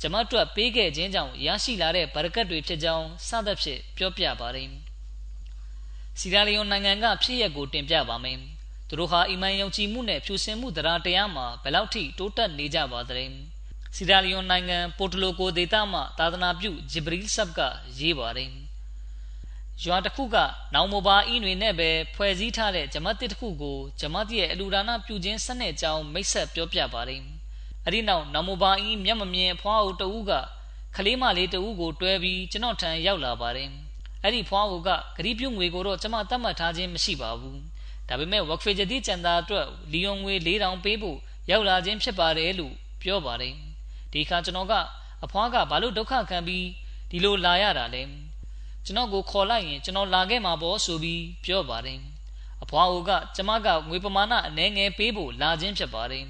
[0.00, 4.68] ဂျမတ်တွက်ပေးခဲ့ခြင်းကြောင့်ရရှိလာတဲ့ဗရကတ်တွေဖြစ်ကြောင်းစသဖြင့်ပြောပြပါတယ်။
[6.18, 8.38] စီရာလီယွန်နိုင်ငံကဖြစ်ရက်ကိုတင်ပြပါမယ်။
[8.88, 13.24] သူတို့ဟာအီမန်ယုံကြည်မှုနဲ့ဖြူစင်မှုတရားတရားမှာဘယ်လောက်ထိတိုးတက်နေကြပါသလဲ။
[13.96, 17.60] စီရာလီယွန်နိုင်ငံပိုတလိုကိုဒေသမှသာသနာပြုဂျီဘရီဆပ်က
[17.98, 18.50] ရေးပါတယ်။
[19.82, 20.36] ရွာတစ်ခုက
[20.74, 27.22] နောင်မိုဘာအင်းတွေနဲ့ပဲဖွဲ့စည်းထားတဲ့ဂျမတ်တစ်ခုကိုဂျမတ်ရဲ့အလူဒါနာပြုခြင်းစနစ်အကြောင်းမိတ်ဆက်ပြောပြပါတယ်။
[27.88, 30.32] အဲ့ဒီနောက်နမိုဘာအင်းမျက်မမြင်ဖွားအိုတဦးက
[30.96, 33.68] ခလေးမလေးတဦးကိုတွဲပြီးကျွန်တော်ထံရောက်လာပါတယ်
[34.22, 37.60] အဲ့ဒီဖွားအိုကဂရီးပြုံငွေကိုတော့ကျွန်မတတ်မှတ်ထားခြင်းမရှိပါဘူး
[38.08, 41.18] ဒါပေမဲ့ဝက်ဖေဂျတီကျန်တာအတွက်လီယွန်ငွေ၄000ပေးဖို့
[41.50, 43.54] ရောက်လာခြင်းဖြစ်ပါတယ်လို့ပြောပါတယ်
[44.12, 44.74] ဒီခါကျွန်တော်က
[45.24, 46.66] အဖွားကဘာလို့ဒုက္ခခံပြီး
[47.10, 48.02] ဒီလိုလာရတာလဲ
[48.84, 51.98] ကျွန်တော်ကိုခေါ်လိုက်ရင်ကျွန်တော်လာခဲ့မှာပေါ့ဆိုပြီးပြောပါတယ်
[52.62, 56.24] အဖွားအိုကကျမကငွေပမာဏအနည်းငယ်ပေးဖို့လာခြင်းဖြစ်ပါတယ်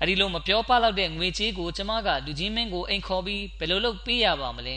[0.00, 4.76] အဲ့ဒီလိုမပြောပလောက်တဲ့ငွေချေးကိုကျမကလူကြီးမင်းကိုအိမ်ခေါ်ပြီးဘယ်လိုလုပ်ပေးရပါမလဲ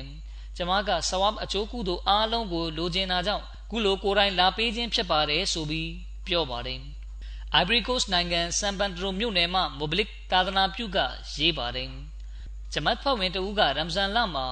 [0.58, 5.90] ကျမကဆဝပ်အကျိုးကုသိုလ်အားလုံးကိုလိုချင်တာကြောင့်ကုလိုကိုယ်တိုင်လာပေးခြင်းဖြစ်ပါတယ်ဆိုပြီး
[6.28, 6.80] ပြောပါတယ်
[7.62, 10.98] Ivory Coast နိုင်ငံဆန်ပန်ဒရိုမြို့နယ်မှမိုဘလစ်သာသနာပြုက
[11.36, 11.90] ရေးပါတယ်
[12.74, 14.48] ဂျမတ်ဖွဲ့ဝင်တဦးကရမ်ဇန်လမှာ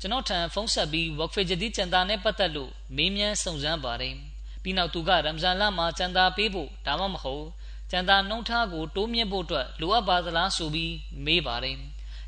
[0.00, 4.14] ကျွန်တော်ထံဖုန်းဆက်ပြီး work for jadi ကျန်တာနဲ့ပတ်သက်လို့မေးမြန်းစုံစမ်းပါတယ်
[4.62, 7.44] ပြီးနောက်သူကရမ်ဇန်လမှာကျန်တာပေးဖို့ဒါမှမဟုတ်
[7.90, 11.76] ကျန်တာနှုံထားကို တိုးမြင့်ဖို့အတွက် လိုအပ်ပါသလားဆိုပြီး မေးပါတယ်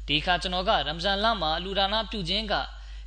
[0.08, 2.54] ဒီခါ ကျွန်တော်က ရမ်ဇန်လမှာ အလူဒါနာပြုခြင်းက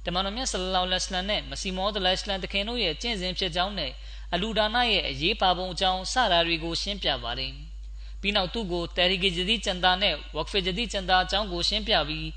[0.05, 3.91] တမန်တော်မြတ် ဆလလောလဟ်အလัยဟ်နဲ့မစီမောဒလဟ်အလัยဟ်တခင်တို့ရဲ့ကျင့်စဉ်ဖြစ်ကြောင်းနဲ့
[4.33, 7.53] အလူဒါနာရဲ့အရေးပါပုံအကြောင်း စတာတွေကို ရှင်းပြပါတယ်
[8.21, 12.27] ပြီးနောက် သူ့ကိုတယ်ရီဂီဂျဒီကျန်တာနဲ့ဝက်ဖီဂျဒီကျန်တာအကြောင်းကို ရှင်းပြပြီး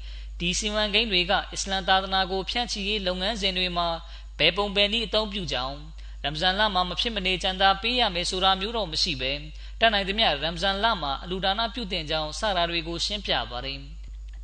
[0.41, 3.89] ဒီစီမံကိန်းတွေက အစ္စလမ်သာသနာကို ဖြန့်ချီရေးလုပ်ငန်းစဉ်တွေမှာ
[4.39, 5.77] ဘယ်ပုံပဲနည်းအသုံးပြုကြောင်း
[6.27, 9.33] ရမ်ဇန်လမှာမဖြစ်မနေကျန်တာပေးရမယ်ဆိုတာမျိုးတော့မရှိပဲ
[9.81, 13.79] တတ်နိုင်သမျှရမ်ဇန်လမှာအလူဒါနာပြုတင်ကြောင်းစတာတွေကိုရှင်းပြပါတယ်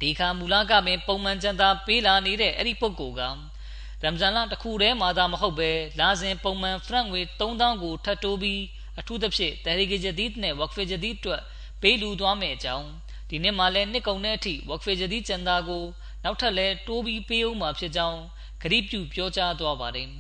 [0.01, 5.70] ဒီခါမူလကပင်ပုံမှန်ကျန်တာပေးလာနေတဲ့အဲ့ဒီပုဂ္ဂိုလ်ကရမ်ဇန်လတစ်ခုတည်းမှာသာမဟုတ်ပဲ
[6.01, 8.62] လာစဉ်ပုံမှန်ဖရန့်ငွေ3000ကိုထပ်တိုးပြီး
[8.99, 11.43] အထူးသဖြင့်တယ်ရီဂီဂျဒီဒ်နဲ့ဝက်ဖီဂျဒီဒ်အတွက်
[11.83, 12.89] ပေးလူသွားမယ်အကြောင်း
[13.28, 15.85] ဒီနှစ်မှာလည်းနှစ်ကုန်တဲ့အထိဝက်ဖီဂျဒီကျန်တာကို
[16.24, 18.20] နောက်ထပ်လဲတိုးပြီးပေးဦးမှာဖြစ်ကြောင်း
[18.62, 20.11] ဂရိပြုပြောကြားသွားပါတယ်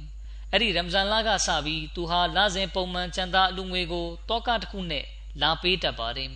[0.52, 5.04] အဲ့ဒီရမ်ဇန်လကစပြီးသူဟာလစဉ်ပုံမှန်ကျန်တာအလူငွေကိုတောကတစ်ခုနဲ့
[5.40, 6.30] လာပေးတတ်ပါတယ်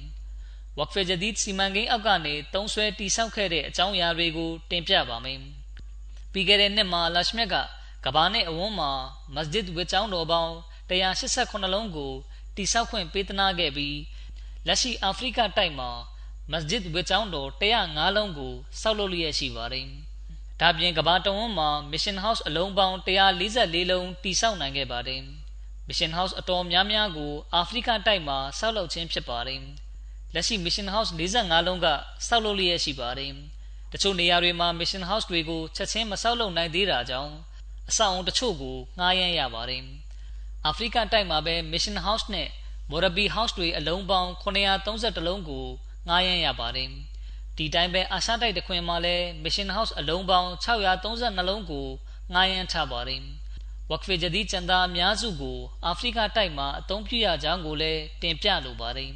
[0.79, 5.39] ဝက်ဖေဂျဒီစီမံကိန်းအောက်ကနေတုံးဆွဲတိဆောက်ခဲ့တဲ့အကြောင်းအရာတွေကိုတင်ပြပါမယ်
[6.33, 7.57] ပြီးခဲ့တဲ့နှစ်မှာလရှမြက်က
[8.05, 8.91] ကဘာနဲ့အဝန်းမှာ
[9.35, 10.53] မစဂျစ်ဝစ်ကျောင်းတော်ပေါင်း
[10.89, 12.13] 188လုံးကို
[12.57, 13.99] တိဆောက်ခွင့်ပေးသနာခဲ့ပြီး
[14.67, 15.91] လက်ရှိအာဖရိကတိုက်မှာ
[16.53, 19.89] မစဂျစ်ဝစ်ကျောင်းတော်105လုံးကိုဆောက်လုပ်လျက်ရှိပါတယ်
[20.61, 25.23] ဒါပြင်ကဘာတဝန်းမှာ Mission House အလုံးပေါင်း144လုံးတည်ဆောက်နိုင်ခဲ့ပါတယ်။
[25.89, 29.61] Mission House အတော်များများကို အာဖရိကတိုက်မှာဆောက်လုပ်ခြင်းဖြစ်ပါတယ်။
[30.35, 31.87] လက်ရှိ Mission House 45လုံးက
[32.29, 33.33] ဆောက်လုပ်လျက်ရှိပါတယ်။
[33.93, 37.33] တချို့နေရာတွေမှာ Mission House တွေကိုချက်ချင်းမဆောက်လုပ်နိုင်သေးတာကြောင့်
[37.91, 39.83] အဆောက်အုံတချို့ကိုငှားရမ်းရပါတယ်။
[40.67, 42.49] အာဖရိကတိုက်မှာပဲ Mission House နဲ့
[42.91, 45.67] Morabi House တွေအလုံးပေါင်း932လုံးကို
[46.09, 46.91] ငှားရမ်းရပါတယ်။
[47.59, 51.87] ဒီတိုင်းပဲအာရှတိုက်တခွင်မှာလည်း Mission House အလုံးပေါင်း632လုံးကို
[52.33, 53.23] ငှားရမ်းထားပါတယ်။
[53.91, 59.13] ဝက်ဖီဂျဒီချန်တာအများစုကို အာဖရိကတိုက်မှာအသုံးပြုရကြောင်းကိုလည်းတင်ပြလိုပါတယ်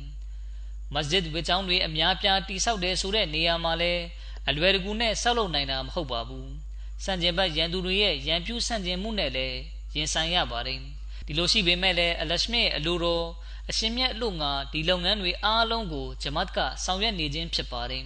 [0.95, 4.03] ။မစဂျစ်ဝေချောင်းတွေအများပြားတိဆောက်တယ်ဆိုတဲ့နေရာမှာလည်း
[4.49, 6.49] အလွယ်တကူနဲ့ဆောက်လုပ်နိုင်တာမဟုတ်ပါဘူး။
[7.05, 9.59] စံကျင်ဘတ်ရန်သူတွေရဲ့ရန်ပြူးဆန့်ကျင်မှုနဲ့လည်း
[9.95, 10.81] ရင်ဆိုင်ရပါတယ်
[11.27, 13.27] ဒီလိုရှိပေမဲ့လည်းအလရှမေအလိုတော်
[13.71, 18.05] အရှင်မြတ်အလို့ငါဒီလုပ်ငန်းတွေအားလုံးကို ဂျမတ်ကဆောင်ရွက်နေခြင်းဖြစ်ပါတယ်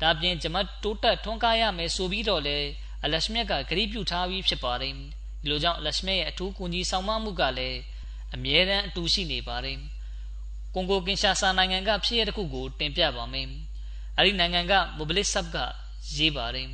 [0.00, 2.58] ဒါပြင်ဂျမတ်တိုးတက်ထွန်းကားရမယ်ဆိုပြီးတော့လေ
[3.04, 4.94] အလရှမြတ်ကဂရိပြုထားပြီးဖြစ်ပါတယ်
[5.42, 7.78] ဒီလိုကြောင့်အလရှမြတ်ရဲ့အထူးကူညီဆောင်မမှုကလည်း
[8.34, 9.78] အမြဲတမ်းအတူရှိနေပါတယ်
[10.74, 13.48] ကွန်ဂိုကင်ရှာဆာနိုင်ငံကဖြစ်ရတဲ့ခုကိုတင်ပြပါမယ်
[14.18, 15.56] အဲဒီနိုင်ငံကမိုဘလစ်ဆပ်က
[16.16, 16.68] ရေးပါတယ်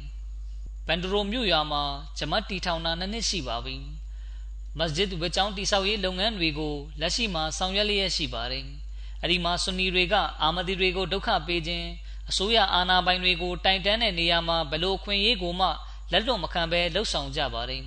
[0.87, 1.83] ဘန်ဒရိုမြို့ရွာမှာ
[2.19, 3.77] ဂျမတ်တီထောင်တာနှစ်နှစ်ရှိပါပြီ
[4.79, 8.65] မစဂျစ်ဝေချောင်းတိဆောက်ရေးလုပ်ငန်းတွေကိုလက်ရှိမှာဆောင်ရွက်လျက်ရှိပါတယ်
[9.23, 11.87] အဲဒီမှာဆွန်နီတွေကအာမဒီတွေကိုဒုက္ခပေးခြင်း
[12.31, 15.69] အစိုးရအာဏာပိုင်တွေကိုတိုင်တန်းတဲ့နေရာမှာဘလို့ခွင့်ရေးကိုမှ
[16.13, 17.83] လက်လွတ်မခံဘဲလှုပ်ဆောင်ကြပါတယ်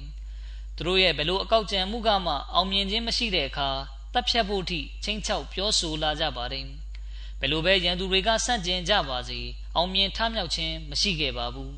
[0.76, 3.70] သူတို့ရဲ့ဘလို့အကောက်ကြံမှုကမှအောင်မြင်ခြင်းမရှိတဲ့အခါ
[4.14, 6.66] တပ်ဖြတ်ဖို့ထိချင်းချောက်ပြောဆိုလာကြပါတယ်
[7.40, 9.40] ဘယ်လိုပဲရန်သူတွေကစန့်ကျင်ကြပါစေ
[9.76, 11.74] အောင်မြင်ထမြောက်ခြင်းမရှိခဲ့ပါဘူး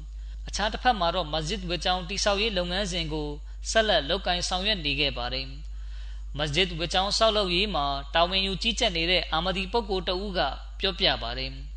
[0.47, 3.29] အခြားတစ်ဖက်မှာတော့မစဂျစ်ဝေချောင်းတိဆောက်ရေးလုပ်ငန်းစဉ်ကို
[3.69, 5.47] ဆက်လက်လုပ်ကိုင်ဆောင်ရွက်နေခဲ့ပါတယ်
[6.37, 10.39] မစဂျစ်ဝေချောင်းဆောက်လုပ်ရေးမှာတာဝန်ယူကြီးကြပ်နေတဲ့အာမဒီပုဂ္ဂိုလ်တဦးက
[10.79, 11.70] ပြောပြပါတယ်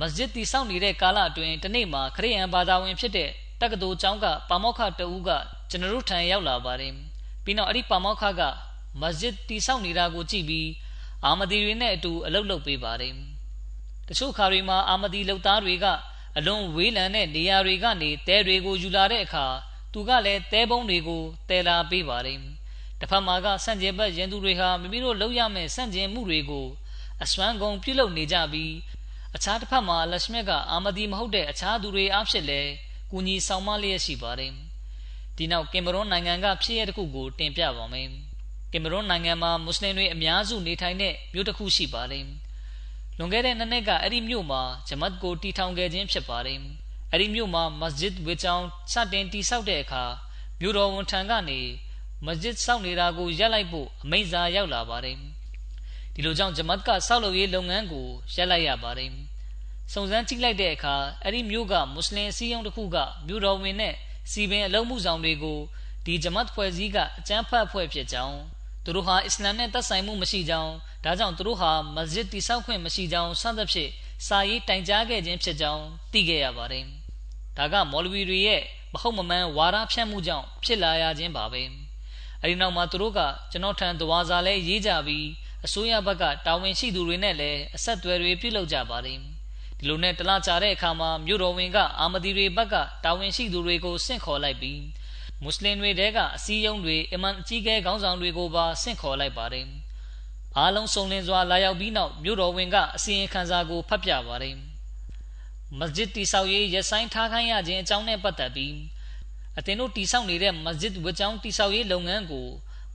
[0.00, 3.30] မစဂျစ်တိဆောက်နေတဲ့ကာလအတွင်းတနေ့မှာခရိယန်ဘာသာဝင်ဖြစ်တဲ့
[3.60, 5.30] တက္ကသိုလ်ကျောင်းကပါမောက္ခတဦးက
[5.70, 6.92] ကျွန်တော်တို့ထံရောက်လာပါတယ်
[7.44, 8.42] ပြီးနောက်အဲ့ဒီပါမောက္ခက
[9.00, 10.68] မစဂျစ်တိဆောက်နေတာကိုကြည့်ပြီး
[11.24, 13.12] အာမဒီတွေနဲ့အတူအလုပ်လုပ်ပေးပါတယ်
[14.08, 15.86] တချို့ခါတွေမှာအာမဒီလုပ်သားတွေက
[16.36, 19.46] အလွန်ဝေးလံတဲ့နေရာတွေကနေတဲတွေကိုယူလာတဲ့အခါ
[19.92, 22.38] သူကလည်းတဲပုံးတွေကိုတဲလာပေးပါတယ်
[23.00, 26.66] တစ်ဖက်မှာကစန့်ကျင်ဘက်ရန်သူတွေဟာမိမိတို့လုပ်ရမယ့်စန့်ကျင်မှုတွေကို
[27.22, 28.72] အစွမ်းကုန်ပြုလုပ်နေကြပြီး
[29.36, 32.70] အခြားတစ်ဖက်မှာ လက်ရှမြက်က အာမဒီမဟုတ်တဲ့ အခြားသူတွေအားဖြင့်လည်း
[33.10, 34.52] ကူညီဆောင်မလျက်ရှိပါတယ်
[35.36, 38.08] ဒီနောက် ကင်မရွန်နိုင်ငံက ဖြစ်ရတဲ့ခုကို တင်ပြပါမယ်
[38.72, 42.24] ကင်မရွန်နိုင်ငံမှာ မွတ်စလင်တွေအများစုနေထိုင်တဲ့ မြို့တစ်ခုရှိပါတယ်
[43.18, 46.58] လွန်ခဲ့တဲ့ နှစ်နှစ်က အဲ့ဒီမြို့မှာ ဂျမတ်ကိုတီထောင်ခဲ့ခြင်းဖြစ်ပါတယ်
[47.12, 50.04] အဲ့ဒီမြို့မှာ မစဂျစ်ဝေချောင်း စတင်တီဆောက်တဲ့အခါ
[50.60, 51.60] မြို့တော်ဝန်ထံကနေ
[52.24, 55.16] မစဂျစ်ဆောက်နေတာကို ရပ်လိုက်ဖို့ အမိန့်စာရောက်လာပါတယ်
[56.14, 59.10] ဒီလိုကြောင့် ဂျမတ်က ဆောက်လုပ်ရေးလုပ်ငန်းကို ရပ်လိုက်ရပါတယ်
[59.92, 63.94] စုံစမ်းကြည့်လိုက်တဲ့အခါ အဲ့ဒီမြို့က မွတ်စလင်အစည်းအရုံးတစ်ခုက မြို့တော်ဝင်နဲ့
[64.30, 65.58] စီပင်အလုံးမှုဆောင်တွေကို
[66.04, 68.38] ဒီဂျမတ်ဖွဲ့စည်းက အကြမ်းဖက်အဖွဲ့ဖြစ်ကြောင်း
[68.84, 70.72] သူတို့ဟာ အစ္စလာမ်နဲ့ သက်ဆိုင်မှုမရှိကြောင်း
[71.04, 73.90] ဒါကြောင့် သူတို့ဟာ မစဂျစ်တိဆောက်ခွင့်မရှိကြောင်း စသဖြင့်
[74.26, 76.84] စာရေးတိုင်ကြားခဲ့ခြင်းဖြစ်ကြောင်း သိခဲ့ရပါတယ်။
[77.56, 78.62] ဒါက မော်လဝီတွေရဲ့
[78.92, 81.62] မဟုတ်မမှန် ဝါဒဖြန့်မှုကြောင့် ဖြစ်လာရခြင်းပါပဲ။
[82.42, 83.20] အဲဒီနောက်မှာ သူတို့က
[83.50, 85.26] ကျွန်တော်ထံသဝါစာလဲရေးကြပြီး
[85.64, 89.20] အစိုးရဘက်က တာဝန်ရှိသူတွေနဲ့လည်း အဆက်အသွယ်တွေ ပြုလုပ်ကြပါတယ်။
[89.86, 92.74] ဒီလိုနဲ့တလားကြတဲ့အခါမှာမြို့တော်ဝင်ကအာမဒီတွေဘက်က
[93.04, 94.80] တာဝန်ရှိသူတွေကိုဆင့်ခေါ်လိုက်ပြီး
[95.42, 99.66] မွတ်စလင်တွေတဲကအစည်းအရုံးတွေအမှန်အကြီးကဲခေါင်းဆောင်တွေကိုပါဆင့်ခေါ်လိုက်ပါတယ်။
[100.56, 104.54] အားလုံးစုံလင်စွာလာရောက်ပြီးနောက်မြို့တော်ဝင်ကအစီရင်ခံစာကိုဖတ်ပြပါတယ်။
[105.78, 108.74] မစဂျစ်တိဆောက်ရေးရဆိုင်ထားခိုင်းရခြင်းအကြောင်းနဲ့ပတ်သက်ပြီး
[109.58, 112.46] အသင်တို့တိဆောက်နေတဲ့မစဂျစ်ဝကြောင်းတိဆောက်ရေးလုပ်ငန်းကို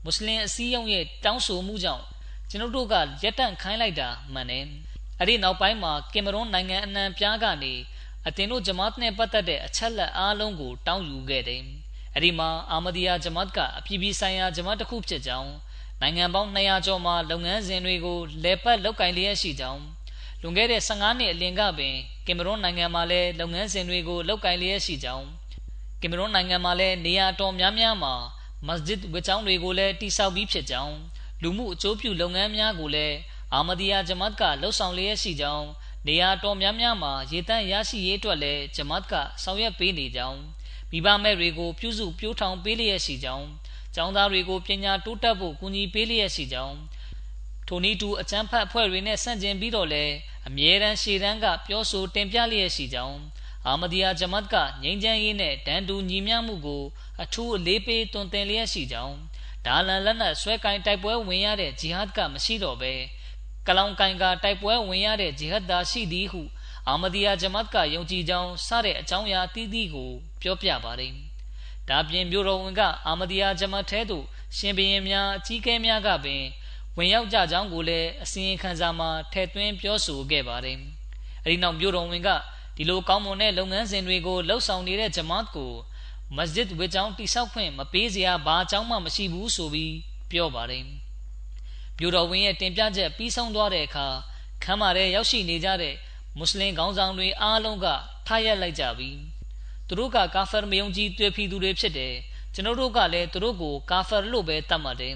[0.03, 2.03] မွတ်စလင်အစည်းအရုံးရဲ့တောင်းဆိုမှုကြောင့်
[2.49, 4.67] ကျွန်တော်တို့ကရက်တန့်ခိုင်းလိုက်တာမှန်တယ်။
[5.21, 7.73] အဲ့ဒီနောက်ပိုင်းမှာကင်မရွန်နိုင်ငံအနှံပြားကနေ
[8.27, 11.61] အသင်တို့ဂျမတ်နဲ့ပတ်သက်တဲ့အချက်လက်အားလုံးကိုတောင်းယူခဲ့တယ်။
[12.15, 15.51] အဲ့ဒီမှာအာမဒီယာဂျမတ်ကအပြည်ပြည်ဆိုင်ရာဂျမတ်တစ်ခုဖြစ်ကြောင်း
[16.01, 19.81] နိုင်ငံပေါင်း200ကျော်မှလုပ်ငန်းစဉ်တွေကိုလဲပတ်လုပ်ကင်လျက်ရှိကြောင်း
[20.41, 21.95] လွန်ခဲ့တဲ့15နှစ်အလင်ကပင်
[22.25, 25.27] ကင်မရွန်နိုင်ငံမှာလည်းလုပ်ငန်းစဉ်တွေကိုလုပ်ကင်လျက်ရှိကြောင်း
[26.01, 28.13] ကင်မရွန်နိုင်ငံမှာလည်းနေရာတော်များများမှာ
[28.67, 30.95] မစဂျစ်ဝကျောင်းတွေကိုလည်းတိစောက်ပြီးဖြစ်ကြောင်း
[31.41, 33.15] လူမှုအကျိုးပြုလုပ်ငန်းများကိုလည်း
[33.55, 35.67] အာမဒီယာဂျမတ်ကလှုပ်ဆောင်လျက်ရှိကြောင်း
[36.07, 40.39] နေရာတော်များများမှာရေတန့်ရရှိရေးအတွက်လည်းဂျမတ်ကဆောင်ရွက်ပေးနေကြောင်း
[40.91, 43.47] မိဘမဲ့တွေကိုပြုစုပြိုးထောင်ပေးလျက်ရှိကြောင်း
[43.95, 46.77] ကျောင်းသားတွေကိုပညာတိုးတက်ဖို့ကူညီပေးလျက်ရှိကြောင်း
[47.67, 50.13] ထိုနည်းတူအကျန်းဖတ်အဖွဲ့တွေနဲ့ဆန့်ကျင်ပြီးတော့လည်း
[50.47, 53.19] အမြဲတမ်းရှေ့တန်းကပြောဆိုတင်ပြလျက်ရှိကြောင်း
[53.67, 56.83] အာမဒီယာဂျမတ်ကငြိမ်းချမ်းရေးနဲ့တန်တူညီမျှမှုကို
[57.21, 59.17] အထူးအလေးပေးတွင်တင်လျက်ရှိကြောင်း
[59.65, 62.93] ဒါလန်လက်နက်ဆွဲကင်တိုက်ပွဲဝင်ရတဲ့ဂျီဟတ်ကမရှိတော့ဘဲ
[63.67, 66.41] ကလောင်ကင်ကတိုက်ပွဲဝင်ရတဲ့ဂျီဟတ်သာရှိသည်ဟု
[66.87, 71.13] အာမဒီယာဂျမတ်ကယုံကြည်ကြောင်းစတဲ့အကြောင်းအရာတည်တည်ကို ပြောပြပါတယ်။
[71.89, 74.25] ဒါပြင်မြို့တော်ဝင်ကအာမဒီယာဂျမတ်ထဲသို့
[74.57, 76.43] ရှင်ဘရင်များအကြီးအကဲများကပင်
[76.97, 80.77] ဝင်ရောက်ကြကြောင်းကိုလည်းအစီရင်ခံစာမှာထည့်သွင်းပြောဆိုခဲ့ပါတယ်။
[81.43, 82.29] အဲဒီနောက်မြို့တော်ဝင်က
[82.75, 85.71] ဒီလိုကောင်းမွန်တဲ့လုပ်ငန်းစဉ်တွေကိုလှုပ်ဆောင်နေတဲ့ဂျမတ်ကို
[86.37, 89.93] မစဂျစ်ဝေကျောင်းတိဆောက်ခွင့်မပေးစရာဘာအကြောင်းမှမရှိဘူးဆိုပြီး
[90.31, 90.85] ပြောပါတယ်။
[92.01, 94.07] မြို့တော်ဝင်ရဲ့တင်ပြချက်ပြီးဆုံးသွားတဲ့အခါ
[94.63, 95.95] ခမ်းမာတဲ့ရောက်ရှိနေကြတဲ့
[96.37, 97.87] မွတ်စလင်ခေါင်းဆောင်တွေအားလုံးက
[98.27, 99.17] ထားရက်လိုက်ကြပြီး
[99.87, 102.13] သူတို့ကကာဖာမယုံကြည်တွေ့ဖီသူတွေဖြစ်တယ်
[102.53, 105.15] ကျွန်တော်တို့ကလည်းသူတို့ကိုကာဖာလို့ပဲတတ်မှတ်တယ်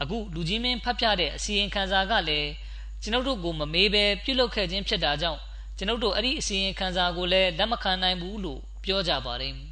[0.00, 2.48] အခုလူကြီးမင်းဖတ်ပြတဲ့အစီရင်ခံစာကလည်း
[3.02, 5.40] ကျွန်တော်တို့ကိုမမေးပဲပြုလုပ်ခဲ့ခြင်းဖြစ်တာကြောင့်
[5.78, 9.66] ကျွန်တော်တို့အဲ့ဒီအစီရင်ခံစာကိုလည်းလက်မခံနိုင်ဘူးလို့ပြောကြပါတယ်ဒီ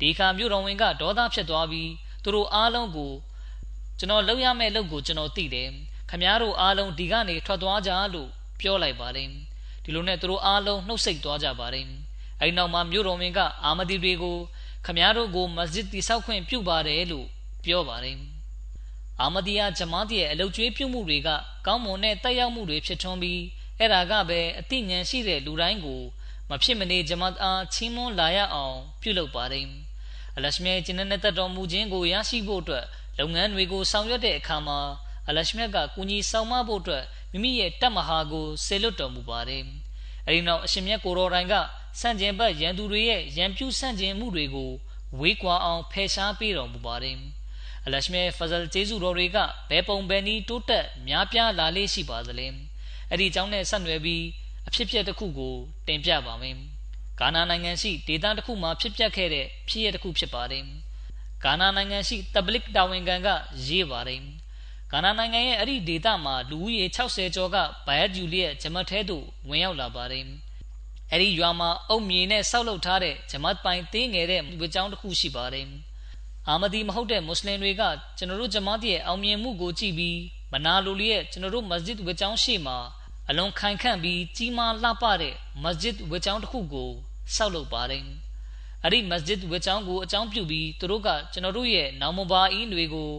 [0.00, 1.90] ဒီခါမြို့တော်ဝင်ကဒေါသဖြစ်သွားပြီး
[2.22, 3.12] သူတို့အားလုံးကို
[4.02, 5.68] ကျွန်တော်လုပ်ရမယ့်လုပ်ကိုကျွန်တော်သိတယ်
[6.10, 8.28] ခမားတို့အားလုံးဒီကနေထွက်သွားကြလို့
[8.60, 9.28] ပြောလိုက်ပါတယ်
[9.84, 11.86] ဒီလိုနဲ့သူတို့အားလုံးနှုတ်ဆက်သွားကြပါတယ်
[12.40, 14.36] အဲဒီနောက်မှာမြို့တော်ဝင်ကအာမဒီတွေကို
[14.86, 17.26] ခမားတို့ကိုမစဂျစ်တိဆောက်ခွင့်ပြုပါတယ်လို့
[17.64, 18.18] ပြောပါတယ်
[19.20, 21.28] အာမဒီယာဂျမားတီရဲ့အလုတ်ကျွေးပြုမှုတွေက
[21.66, 23.40] ကောင်းမွန်တဲ့တက်ရောက်မှုတွေဖြစ်ထွန်းပြီး
[23.78, 26.02] အဲ့ဒါကပဲအသိဉာဏ်ရှိတဲ့လူတိုင်းကို
[26.50, 29.66] မဖြစ်မနေဂျမတ်အားချီးမွမ်းလာရအောင်ပြုလုပ်ပါတယ်
[30.36, 32.84] အလရှမြဲကျင်းတဲ့တတ်တော်မူခြင်းကိုရရှိဖို့အတွက်
[33.18, 34.78] လုပ်ငန်းတွေကိုဆောင်ရွက်တဲ့အခါမှာ
[35.28, 39.64] အလရှမြတ်ကကူညီဆောင်မဖို့အတွက်မိမိရဲ့တပ်မဟာကိုဆေလွတ်တော်မူပါတယ်
[40.26, 41.54] အဲဒီနောက်အရှင်မြတ်ကိုရောတိုင်းက
[42.00, 44.70] စန့်ကျင်ဘက်ရန်သူတွေရဲ့ရန်ပြုစန့်ကျင်မှုတွေကို
[45.20, 47.18] ဝေးကွာအောင်ဖယ်ရှားပေးတော်မူပါတယ်
[47.84, 49.38] အလရှမြဲဖဇလ်ကျေးဇူးတော်တွေက
[49.70, 52.46] ဘဲပုံဘဲနီးတိုးတက်များပြားလာလေးရှိပါသလဲ
[53.10, 54.24] အဲ့ဒီအကြောင်းနဲ့ဆက်နွယ်ပြီး
[54.68, 55.54] အဖြစ်အပျက်တစ်ခုကို
[55.86, 56.56] တင်ပြပါမယ်။
[57.20, 60.66] ဂါနာနိုင်ငံရှိဒေသတစ်ခုမှာဖြစ်ပျက်ခဲ့တဲ့ဖြစ်ရပ်တစ်ခုဖြစ်ပါတယ်။
[61.44, 63.28] ဂါနာနိုင်ငံရှိတဘလစ်တာဝန်ခံက
[63.66, 64.20] ရေးပါတယ်။
[64.92, 70.24] ဂါနာနိုင်ငံရဲ့အဲ့ဒီဒေသမှာလူဦးရေ60ကျော်ကဘိုင်ယက်ဂျူလီရဲ့ဂျမတ်ထဲသို့ဝင်ရောက်လာပါတယ်။
[71.10, 75.66] အဲ့ဒီရွာမှာအုတ်မြေနဲ့ဆောက်လုပ်ထားတဲ့ဂျမတ်ပိုင်သေးငယ်တဲ့ဝကျောင်းတစ်ခုရှိပါတယ်။
[76.48, 77.82] အာမဒီမဟုတ်တဲ့မွတ်စလင်တွေက
[78.18, 80.18] ကျွန်တော်တို့ဂျမတ်ရဲ့အောင်မြင်မှုကိုကြည့်ပြီး
[80.52, 82.78] မနာလိုလျက်ကျွန်တော်တို့မစဂျစ်ဝကျောင်းရှိမှာ
[83.28, 86.90] အလွန်ခိုင်ခန့်ပြီးကြီးမားလှပတဲ့မစဂျစ်ဝကျောင်းတစ်ခုကို
[87.34, 88.06] ဆောက်လုပ်ပါတယ်။
[88.84, 93.10] အဲ့ဒီမစဂျစ်ဝကျောင်းကိုအကြောင်းပြုပြီးသူတို့ကကျွန်တော်တို့ရဲ့နောင်မဘာအင်းတွေကို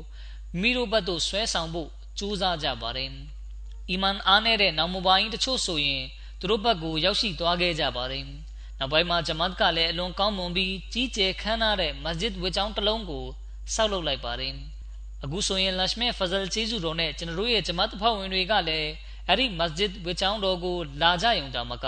[0.59, 1.89] မိတို့ဘက်သို့ဆွဲဆောင်ဖို့
[2.19, 3.09] ကြိုးစားကြပါတယ်။
[3.89, 6.03] အီမန်အားနဲ့တဲ့နောင်မဘာအင်းတချို့ဆိုရင်
[6.39, 8.23] သူတို့ဘက်ကိုရောက်ရှိသွားခဲ့ကြပါတယ်။
[8.79, 13.25] နောက်ပိုင်းမှာဂျမတ်ကလည်းအလွန်ကောင်းမွန်ပြီးကြီးကျယ်ခမ်းနားတဲ့မစဂျစ်ဝကျောင်းတစ်လုံးကို
[13.73, 14.53] ဆောက်လုပ်လိုက်ပါတယ်။
[15.23, 18.89] အခုဆိုရင်လရှမဲဖဇလ်ချီဇူတော်နဲ့ကျွန်တော်တို့ရဲ့ဂျမတ်ဖောက်ဝင်တွေကလည်း
[19.27, 21.87] အဲ့ဒီမစဂျစ်ဝချောင်းတော်ကိုလာကြယုံတာမက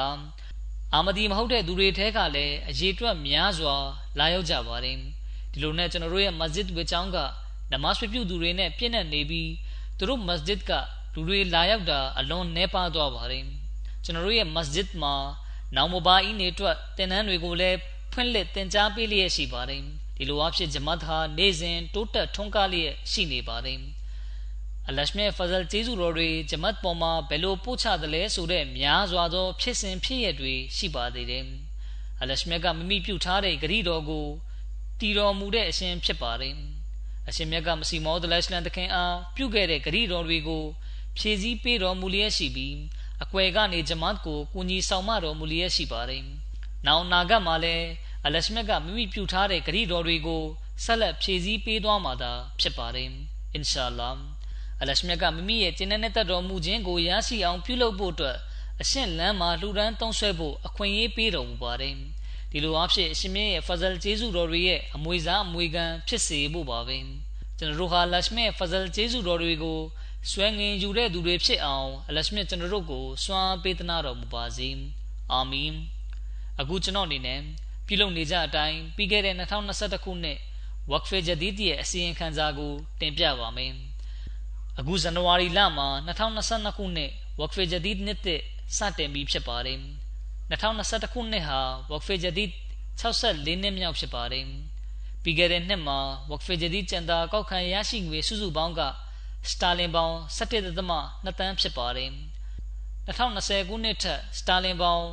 [0.95, 3.75] အာမဒီမဟုတ်တဲ့သူတွေထဲကလည်းအရေးတွက်များစွာ
[4.19, 4.97] လာရောက်ကြပါတယ်
[5.51, 7.17] ဒီလိုနဲ့ကျွန်တော်တို့ရဲ့မစဂျစ်ဝချောင်းက
[7.71, 9.51] နမတ်ပြုသူတွေနဲ့ပြည့်နေနေပြီး
[9.97, 10.71] သူတို့မစဂျစ်က
[11.13, 13.43] လူတွေလာရောက်တာအလွန်နှဲပါသွားပါတယ်
[14.03, 15.13] ကျွန်တော်တို့ရဲ့မစဂျစ်မှာ
[15.75, 17.77] နောင်မဘာအီနေအတွက်တင်နန်းတွေကိုလည်း
[18.11, 19.81] ဖွင့်လှစ်တင် जा ပေးလျက်ရှိပါတယ်
[20.17, 23.79] ဒီလိုအဖြစ်ဂျမတ်ဟာနေ့စဉ်တိုးတက်ထွန်းကားလျက်ရှိနေပါတယ်
[24.89, 31.45] အလရှမြဲဖဇလ်ကျေးဇူးတော်တွေဂျမတ်ပေါ်မှာဘယ်လိုပို့ချသလဲဆိုတဲ့များစွာသော ဖြစ်စဉ်ဖြစ်ရတွေရှိပါသေးတယ်။
[32.21, 34.27] အလရှမြဲကမိမိပြုထားတဲ့ဂရီတော်ကို
[34.99, 36.55] တည်တော်မူတဲ့အရှင်ဖြစ်ပါတယ်။
[37.27, 40.63] အရှင်မြတ်ကမစီမောဒလရှလန်တခင်အားပြုခဲ့တဲ့ဂရီတော်တွေကို
[41.17, 42.75] ဖြည့်ဆည်းပေးတော်မူလျက်ရှိပြီး
[43.23, 46.23] အကွယ်ကနေဂျမတ်ကိုကူညီဆောင်မတော်မူလျက်ရှိပါတယ်။
[46.87, 47.87] နောင်နာဂတ်မှာလည်း
[48.25, 50.43] အလရှမြတ်ကမိမိပြုထားတဲ့ဂရီတော်တွေကို
[50.83, 53.09] ဆက်လက်ဖြည့်ဆည်းပေးသွားမှာသာဖြစ်ပါတယ်။
[53.53, 54.19] အင်ရှာအလ္လာဟ်
[54.81, 58.37] အလရှမြတ်ကမိမိရဲ့ကျင့်တဲ့တတ်တော်မူခြင်းကိုရရှိအောင်ပြုလုပ်ဖို့အတွက်
[58.81, 61.95] အရှင်းလမ်းမှာလှူဒန်းသုံးဆွဲဖို့အခွင့်အရေးပေးတော်မူပါတယ်
[62.51, 66.97] ဒီလိုအဖြစ်အရှင်မြတ်ရဲ့ဖဇလ်ကျေးဇူးတော်တွေရဲ့အမွေစားအမွေခံဖြစ်စေဖို့ပါပဲ
[67.57, 69.79] ကျွန်တော်တို့ဟာလရှမြတ်ဖဇလ်ကျေးဇူးတော်တွေကို
[70.31, 74.69] ဆွဲငင်ယူတဲ့သူတွေဖြစ်အောင်အလရှမြတ်ကျွန်တော်တို့ကိုစွမ်းပေးသနာတော်မူပါစေ
[75.31, 75.73] အာမင်
[76.59, 77.39] အခုကျွန်တော်အနေနဲ့
[77.87, 80.37] ပြုလုပ်နေကြအတိုင်းပြီးခဲ့တဲ့2021ခုနှစ်
[80.91, 83.73] ဝက်ဖေဂျဒီတီရဲ့အစီရင်ခံစာကိုတင်ပြပါမယ်
[84.79, 88.41] အခုဇန်နဝါရီလမှာ2022ခုနှစ်ဝက်ဖေဂျဒီဒ်နှစ်သစ်
[88.77, 89.79] စတင်ပြီးဖြစ်ပါတယ်
[90.51, 91.59] 2021ခုနှစ်ဟာ
[91.91, 92.51] ဝက်ဖေဂျဒီဒ်
[93.01, 94.45] 64နှစ်မြောက်ဖြစ်ပါတယ်
[95.23, 95.99] ပြီးခဲ့တဲ့နှစ်မှာ
[96.29, 98.81] ဝက်ဖေဂျဒီဒ်ကျန်တာကောက်ခံရရှိငွေစုစုပေါင်းက
[99.49, 100.49] စတာလင်ပေါင်17.2
[101.39, 102.11] တန်းဖြစ်ပါတယ်
[103.07, 105.03] 2020ခုနှစ်ထက်စတာလင်ပေါင်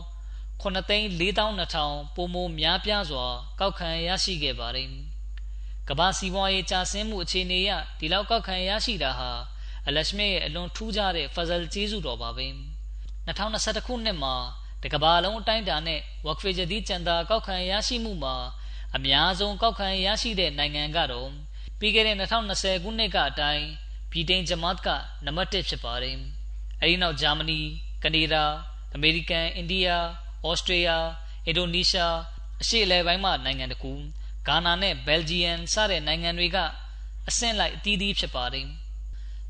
[0.63, 3.27] 9သိန်း4200ပိုမိုများပြားစွာ
[3.61, 4.89] ကောက်ခံရရှိခဲ့ပါတယ်
[5.89, 9.31] ကမ္ဘာစီးပွားရေးကျဆင်းမှုအခြေအနေအရဒီလောက်ကောက်ခံရရှိတာဟာ
[9.89, 12.47] အလရှမေရဲ့အလွန်ထူးခြားတဲ့ဖဇလ်ကျေးဇူးတော်ပါပဲ
[13.27, 14.35] 2021ခုနှစ်မှာ
[14.83, 18.35] တကဘာလုံးအတိုင်းအတာနဲ့ဝက်ဖေဂျဒီကျန်တာကောက်ခံရရှိမှုမှာ
[18.97, 21.29] အများဆုံးကောက်ခံရရှိတဲ့နိုင်ငံကတော့
[21.79, 23.67] ပြီးခဲ့တဲ့2020ခုနှစ်ကအတိုင်း
[24.13, 24.89] ဗြိတိန်ဂျမတ်က
[25.25, 26.17] နံပါတ်1ဖြစ်ပါတယ်
[26.81, 27.61] အဲဒီနောက်ဂျာမနီ
[28.03, 28.45] ကနေဒါ
[28.95, 29.89] အမေရိကန်အိန္ဒိယ
[30.47, 30.93] ဩစတြေးလျ
[31.47, 32.17] အင်ဒိုနီးရှား
[32.63, 33.93] အရှေ့အလယ်ပိုင်းမှနိုင်ငံတကူ
[34.49, 36.59] ဂါနာနဲ့ဘယ်လ်ဂျီယံစတဲ့နိုင်ငံတွေက
[37.29, 38.67] အဆင့်လိုက်အသီးသီးဖြစ်ပါတယ်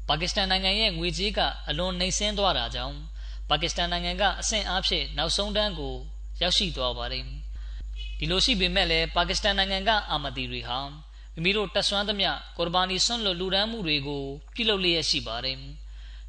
[0.09, 2.97] ပါကစ္စတန်နိုင်ငံရဲ့ငွေကြေးကအလွန်နှိမ့်ဆင်းသွားတာကြောင့်
[3.49, 5.95] ပါကစ္စတန်နိုင်ငံကအဆင့်အားဖြင့်နောက်ဆုံးတန်းကို
[6.43, 7.25] ရောက်ရှိသွားပါတယ်
[8.19, 10.79] ဒီလိုရှိပေမဲ့လည်းပါကစ္စတန်နိုင်ငံကအာမဒီတွေဟာ
[11.35, 14.25] မိမိတို့တက်ဆွမ်းသမျှကော်ဘာနီဆွန့်လွတ်လူဒန်းမှုတွေကို
[14.55, 15.59] ပြုလုပ်လျက်ရှိပါတယ်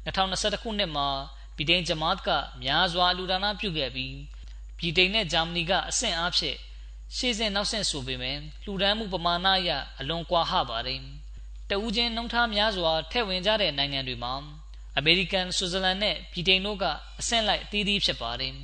[0.04, 1.08] 2021ခုနှစ်မှာ
[1.56, 2.28] ဗြိတိန်ဂျမတ်က
[2.62, 4.14] များစွာလူဒါနာပြုခဲ့ပြီး
[4.78, 6.56] ဗြိတိန်နဲ့ဂျာမနီကအဆင့်အားဖြင့်
[7.16, 9.70] ရှေ့ဆင့်နောက်ဆင့်ဆိုပေမဲ့လူဒန်းမှုပမာဏအရ
[10.00, 11.00] အလွန်ကွာဟပါတယ်
[11.70, 14.34] တဦးချင်းနှုံထားများစွာထည့်ဝင်ကြတဲ့နိုင်ငံတွေမှာ
[14.98, 16.84] အမေရိကန်ဆွစ်ဇာလန်နဲ့ဗြိတိန်တို့က
[17.20, 18.54] အဆင့်လိုက်အသီးသီးဖြစ်ပါတယ်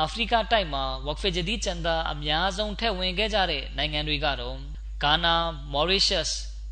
[0.00, 4.56] အာဖရိကတိုက်မှာဝက်ဖီဂျဒီချန်တာအများဆုံးထည့်ဝင်ခဲ့ကြတဲ့နိုင်ငံတွေကတော့
[5.02, 5.34] ဂါနာ
[5.72, 6.26] မော်ရီရှပ်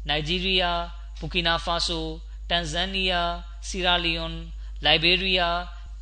[0.08, 0.82] နိုင်ဂျီးရီးယား
[1.18, 2.06] ဘူကီနာဖာဆို
[2.50, 3.32] တန်ဇန်နီးယား
[3.68, 4.34] စီရာလီယွန်
[4.84, 5.58] လိုက်ဘေးရီးယား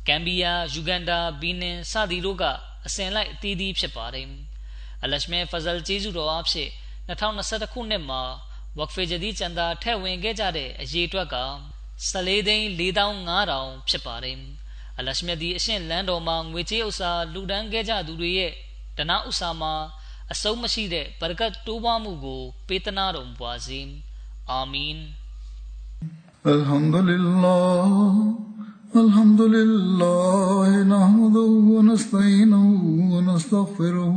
[0.07, 2.43] ဂမ်ဘီယာယူဂန်ဒါဘီနင်စသည်တို့က
[2.85, 4.27] အစဉ်လိုက်အသီးသီးဖြစ်ပါတယ်
[5.03, 6.69] အလရှမဲဖဇလ်ဂျေဇူတော်အဖြစ်
[7.09, 8.21] 2021ခုနှစ်မှာ
[8.78, 11.36] ဝက်ဖေဂျဒီချန်တာထည့်ဝင်ခဲ့ကြတဲ့အရေးအတွက်က
[12.10, 14.38] 14သိန်း4500ဖြစ်ပါတယ်
[14.98, 18.52] အလရှမြတ်ဒီအရှင်လန်းတော်မှာငွေကြေးဥစ္စာလူဒန်းခဲ့ကြသူတွေရဲ့
[18.98, 19.74] ဒနာဥစ္စာမှာ
[20.32, 23.80] အဆုံးမရှိတဲ့ဘရကတ်တိုးပွားမှုကိုပေးသနာတော်မူပါစေ
[24.50, 24.98] အာမင်
[26.56, 27.90] الحمد لله
[29.02, 32.64] الحمد لله نحمده ونستعينه
[33.12, 34.16] ونستغفره